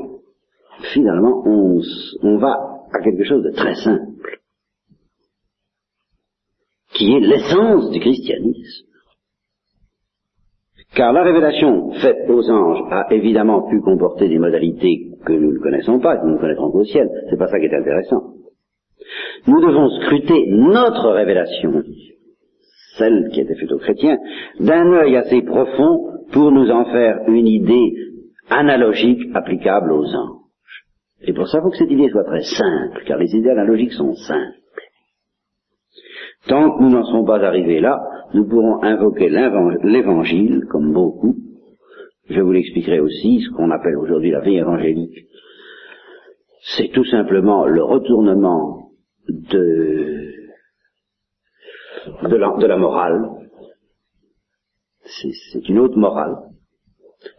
finalement, 0.93 1.43
on, 1.47 1.81
on 2.23 2.37
va 2.39 2.85
à 2.93 3.01
quelque 3.01 3.25
chose 3.25 3.43
de 3.43 3.51
très 3.51 3.75
simple, 3.77 4.43
qui 6.95 7.13
est 7.15 7.21
l'essence 7.21 7.91
du 7.91 8.01
christianisme. 8.01 8.87
Car 10.95 11.13
la 11.13 11.23
révélation 11.23 11.91
faite 11.93 12.29
aux 12.29 12.51
anges 12.51 12.83
a 12.91 13.07
évidemment 13.13 13.69
pu 13.69 13.81
comporter 13.81 14.29
des 14.29 14.39
modalités 14.39 15.09
que 15.25 15.33
nous 15.33 15.53
ne 15.55 15.59
connaissons 15.59 16.01
pas, 16.01 16.19
que 16.19 16.27
nous 16.27 16.35
ne 16.35 16.41
connaîtrons 16.41 16.71
qu'au 16.71 16.85
ciel. 16.85 17.09
C'est 17.31 17.39
pas 17.39 17.49
ça 17.49 17.59
qui 17.59 17.67
est 17.67 17.75
intéressant. 17.75 18.35
Nous 19.47 19.61
devons 19.61 19.89
scruter 20.01 20.47
notre 20.51 21.11
révélation, 21.11 21.83
celle 22.99 23.31
qui 23.33 23.41
a 23.41 23.43
été 23.45 23.55
faite 23.55 23.73
aux 23.73 23.79
chrétiens, 23.79 24.19
d'un 24.61 24.93
œil 24.93 25.17
assez 25.17 25.43
profond 25.43 26.13
pour 26.33 26.53
nous 26.53 26.71
en 26.71 26.85
faire 26.85 27.21
une 27.27 27.47
idée 27.47 27.95
analogique 28.51 29.23
applicable 29.35 29.93
aux 29.93 30.05
anges. 30.05 30.39
Et 31.23 31.33
pour 31.33 31.49
ça, 31.49 31.59
il 31.59 31.63
faut 31.63 31.71
que 31.71 31.79
cette 31.79 31.91
idée 31.91 32.11
soit 32.11 32.25
très 32.25 32.43
simple, 32.43 33.03
car 33.07 33.19
les 33.19 33.35
idées 33.35 33.51
analogiques 33.51 33.93
sont 33.93 34.15
simples. 34.15 34.59
Tant 36.49 36.77
que 36.77 36.83
nous 36.83 36.91
n'en 36.91 37.05
serons 37.05 37.25
pas 37.25 37.43
arrivés 37.45 37.81
là, 37.81 38.01
nous 38.35 38.47
pourrons 38.47 38.83
invoquer 38.83 39.29
l'évangile, 39.29 40.65
comme 40.71 40.93
beaucoup. 40.93 41.37
Je 42.29 42.41
vous 42.41 42.53
l'expliquerai 42.53 43.01
aussi, 43.01 43.41
ce 43.41 43.51
qu'on 43.55 43.71
appelle 43.71 43.97
aujourd'hui 43.97 44.31
la 44.31 44.41
vie 44.41 44.57
évangélique. 44.57 45.27
C'est 46.77 46.89
tout 46.93 47.05
simplement 47.05 47.67
le 47.67 47.83
retournement 47.83 48.93
de, 49.29 50.33
de, 52.23 52.37
la, 52.37 52.55
la 52.59 52.77
morale. 52.77 53.29
C'est 55.05 55.69
une 55.69 55.79
autre 55.79 55.99
morale, 55.99 56.37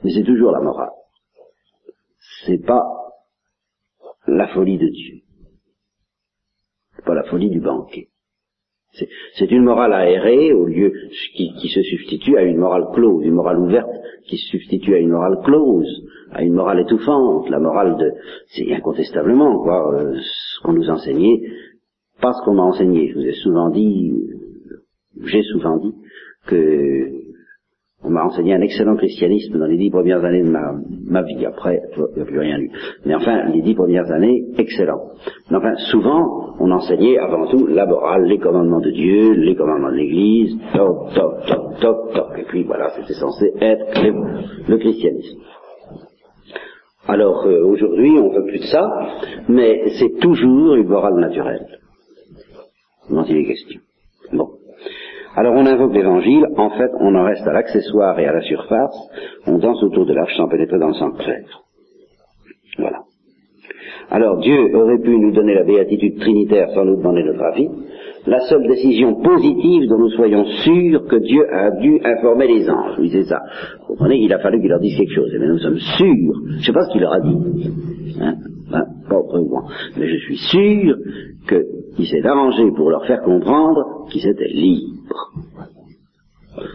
mais 0.04 0.12
c'est 0.14 0.24
toujours 0.24 0.52
la 0.52 0.62
morale. 0.62 0.92
C'est 2.46 2.64
pas 2.64 2.84
la 4.28 4.48
folie 4.50 4.78
de 4.78 4.88
Dieu. 4.88 5.22
C'est 6.96 7.06
pas 7.06 7.16
la 7.16 7.24
folie 7.24 7.50
du 7.50 7.60
banquet. 7.60 8.10
C'est 9.36 9.52
une 9.52 9.64
morale 9.64 9.94
aérée 9.94 10.54
au 10.54 10.66
lieu 10.66 10.94
qui, 11.36 11.52
qui, 11.56 11.70
se 11.70 11.82
substitue 11.82 12.38
à 12.38 12.44
une 12.44 12.58
morale 12.58 12.86
close, 12.94 13.26
une 13.26 13.34
morale 13.34 13.60
ouverte 13.60 13.90
qui 14.28 14.38
se 14.38 14.50
substitue 14.50 14.94
à 14.94 15.00
une 15.00 15.10
morale 15.10 15.40
close, 15.44 16.06
à 16.32 16.44
une 16.44 16.54
morale 16.54 16.82
étouffante. 16.82 17.50
La 17.50 17.60
morale 17.60 17.98
de, 17.98 18.12
c'est 18.50 18.72
incontestablement 18.72 19.58
quoi, 19.64 19.96
euh, 19.96 20.14
ce 20.16 20.62
qu'on 20.62 20.74
nous 20.74 20.90
enseignait, 20.90 21.42
pas 22.22 22.34
ce 22.34 22.46
qu'on 22.46 22.54
m'a 22.54 22.64
enseigné. 22.64 23.10
Je 23.10 23.16
vous 23.16 23.26
ai 23.26 23.34
souvent 23.34 23.70
dit, 23.70 24.14
j'ai 25.26 25.42
souvent 25.42 25.78
dit 25.78 25.94
que 26.46 27.33
on 28.04 28.10
m'a 28.10 28.24
enseigné 28.26 28.54
un 28.54 28.62
excellent 28.62 28.96
christianisme 28.98 29.58
dans 29.58 29.66
les 29.66 29.78
dix 29.78 29.90
premières 29.90 30.24
années 30.26 30.44
de 30.44 30.50
ma, 30.50 31.22
vie. 31.22 31.46
Après, 31.46 31.82
il 31.96 32.16
n'y 32.16 32.22
a 32.22 32.26
plus 32.26 32.40
rien 32.40 32.60
eu. 32.60 32.70
Mais 33.06 33.16
enfin, 33.16 33.46
les 33.50 33.62
dix 33.62 33.76
premières 33.76 34.12
années, 34.12 34.44
excellent. 34.58 35.12
Mais 35.50 35.58
enfin, 35.58 35.76
souvent, 35.92 36.56
on 36.60 36.70
enseignait 36.72 37.18
avant 37.18 37.48
tout 37.48 37.66
la 37.68 37.86
morale, 37.86 38.26
les 38.26 38.40
commandements 38.40 38.82
de 38.82 38.92
Dieu, 38.92 39.34
les 39.34 39.56
commandements 39.56 39.92
de 39.92 39.96
l'Église, 39.96 40.58
toc, 40.74 41.14
toc, 41.14 41.46
toc, 41.48 41.80
toc, 41.80 42.14
toc. 42.14 42.40
Et 42.40 42.44
puis 42.44 42.64
voilà, 42.64 42.90
c'était 42.90 43.14
censé 43.14 43.54
être 43.62 43.86
le, 44.68 44.78
christianisme. 44.78 45.40
Alors 47.08 47.46
euh, 47.46 47.64
aujourd'hui, 47.66 48.18
on 48.20 48.30
veut 48.30 48.46
plus 48.46 48.60
de 48.60 48.66
ça, 48.66 48.90
mais 49.48 49.84
c'est 50.00 50.20
toujours 50.20 50.76
une 50.76 50.88
morale 50.88 51.16
naturelle. 51.16 51.68
Dont 53.10 53.24
il 53.24 53.38
est 53.38 53.46
question. 53.46 53.80
Bon. 54.32 54.50
Alors 55.36 55.56
on 55.56 55.66
invoque 55.66 55.94
l'évangile, 55.94 56.46
en 56.58 56.70
fait 56.72 56.92
on 57.00 57.16
en 57.16 57.24
reste 57.24 57.48
à 57.48 57.54
l'accessoire 57.54 58.20
et 58.20 58.26
à 58.26 58.34
la 58.34 58.42
surface, 58.42 58.96
on 59.48 59.58
danse 59.58 59.82
autour 59.84 60.06
de 60.06 60.14
l'arche 60.14 60.36
sans 60.38 60.48
pénétrer 60.48 60.78
dans 60.78 60.90
le 60.90 60.94
sanctuaire. 60.94 61.64
Voilà. 62.78 63.00
Alors 64.12 64.38
Dieu 64.40 64.76
aurait 64.76 65.00
pu 65.00 65.18
nous 65.18 65.32
donner 65.32 65.56
la 65.56 65.64
béatitude 65.64 66.20
trinitaire 66.20 66.70
sans 66.76 66.86
nous 66.86 66.98
demander 66.98 67.24
notre 67.24 67.44
avis, 67.44 67.68
la 68.26 68.40
seule 68.42 68.68
décision 68.68 69.16
positive 69.22 69.88
dont 69.88 69.98
nous 69.98 70.12
soyons 70.12 70.46
sûrs 70.46 71.06
que 71.08 71.18
Dieu 71.18 71.46
a 71.52 71.72
dû 71.72 72.00
informer 72.04 72.48
les 72.48 72.70
anges. 72.70 72.98
Oui, 73.00 73.10
c'est 73.12 73.24
ça. 73.24 73.40
Vous 73.82 73.88
comprenez, 73.88 74.18
il 74.18 74.32
a 74.34 74.40
fallu 74.40 74.62
qu'il 74.62 74.70
leur 74.70 74.80
dise 74.80 74.98
quelque 74.98 75.16
chose. 75.16 75.32
Mais 75.40 75.48
nous 75.48 75.58
sommes 75.58 75.80
sûrs. 75.80 76.42
Je 76.48 76.56
ne 76.56 76.62
sais 76.62 76.72
pas 76.72 76.84
ce 76.84 76.92
qu'il 76.92 77.02
leur 77.02 77.14
a 77.14 77.20
dit. 77.20 77.38
Hein, 78.22 78.36
hein, 78.74 78.86
pas 79.10 79.18
autrement. 79.18 79.68
Mais 79.98 80.08
je 80.08 80.18
suis 80.18 80.38
sûr 80.38 80.98
qu'il 81.48 82.08
s'est 82.08 82.26
arrangé 82.26 82.72
pour 82.76 82.90
leur 82.90 83.06
faire 83.06 83.22
comprendre 83.22 84.08
qu'ils 84.10 84.28
étaient 84.28 84.48
libres. 84.48 85.32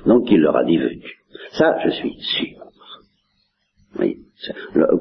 Donc 0.06 0.30
il 0.30 0.40
leur 0.40 0.56
a 0.56 0.64
dit 0.64 0.78
venu. 0.78 1.02
Ça, 1.52 1.76
je 1.84 1.90
suis 1.90 2.16
sûr. 2.18 2.58
Oui. 3.98 4.18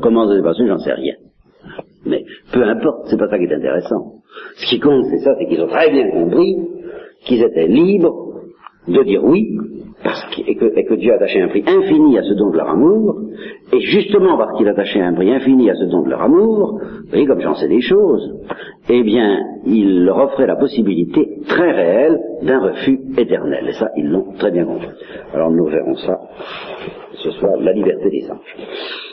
Comment 0.01 0.27
ça 0.27 0.35
s'est 0.35 0.43
passé, 0.43 0.67
j'en 0.67 0.79
sais 0.79 0.93
rien. 0.93 1.15
Mais 2.05 2.23
peu 2.51 2.63
importe, 2.63 3.07
c'est 3.09 3.17
pas 3.17 3.29
ça 3.29 3.37
qui 3.37 3.45
est 3.45 3.53
intéressant. 3.53 4.21
Ce 4.55 4.65
qui 4.69 4.79
compte, 4.79 5.05
c'est 5.09 5.19
ça, 5.19 5.35
c'est 5.37 5.47
qu'ils 5.47 5.61
ont 5.61 5.67
très 5.67 5.91
bien 5.91 6.09
compris 6.09 6.55
qu'ils 7.25 7.43
étaient 7.43 7.67
libres 7.67 8.41
de 8.87 9.03
dire 9.03 9.23
oui, 9.23 9.57
parce 10.03 10.23
que, 10.25 10.41
et, 10.41 10.55
que, 10.55 10.93
Dieu 10.93 11.11
a 11.11 11.15
attaché 11.15 11.41
un 11.41 11.47
prix 11.47 11.63
infini 11.65 12.17
à 12.17 12.23
ce 12.23 12.33
don 12.33 12.51
de 12.51 12.57
leur 12.57 12.69
amour, 12.69 13.21
et 13.73 13.79
justement 13.79 14.37
parce 14.37 14.57
qu'il 14.57 14.67
a 14.67 14.71
attaché 14.71 15.01
un 15.01 15.13
prix 15.13 15.31
infini 15.31 15.69
à 15.69 15.75
ce 15.75 15.85
don 15.85 16.03
de 16.03 16.09
leur 16.09 16.21
amour, 16.21 16.79
vous 17.11 17.25
comme 17.25 17.41
j'en 17.41 17.55
sais 17.55 17.67
des 17.67 17.81
choses, 17.81 18.31
eh 18.89 19.03
bien, 19.03 19.39
il 19.65 20.05
leur 20.05 20.17
offrait 20.17 20.47
la 20.47 20.55
possibilité 20.55 21.39
très 21.47 21.71
réelle 21.71 22.19
d'un 22.43 22.59
refus 22.59 22.99
éternel. 23.17 23.67
Et 23.67 23.73
ça, 23.73 23.89
ils 23.97 24.07
l'ont 24.07 24.33
très 24.37 24.51
bien 24.51 24.65
compris. 24.65 24.89
Alors 25.33 25.51
nous 25.51 25.65
verrons 25.65 25.95
ça 25.95 26.19
ce 27.23 27.31
soir, 27.31 27.53
la 27.59 27.73
liberté 27.73 28.09
des 28.09 28.29
anges. 28.29 29.06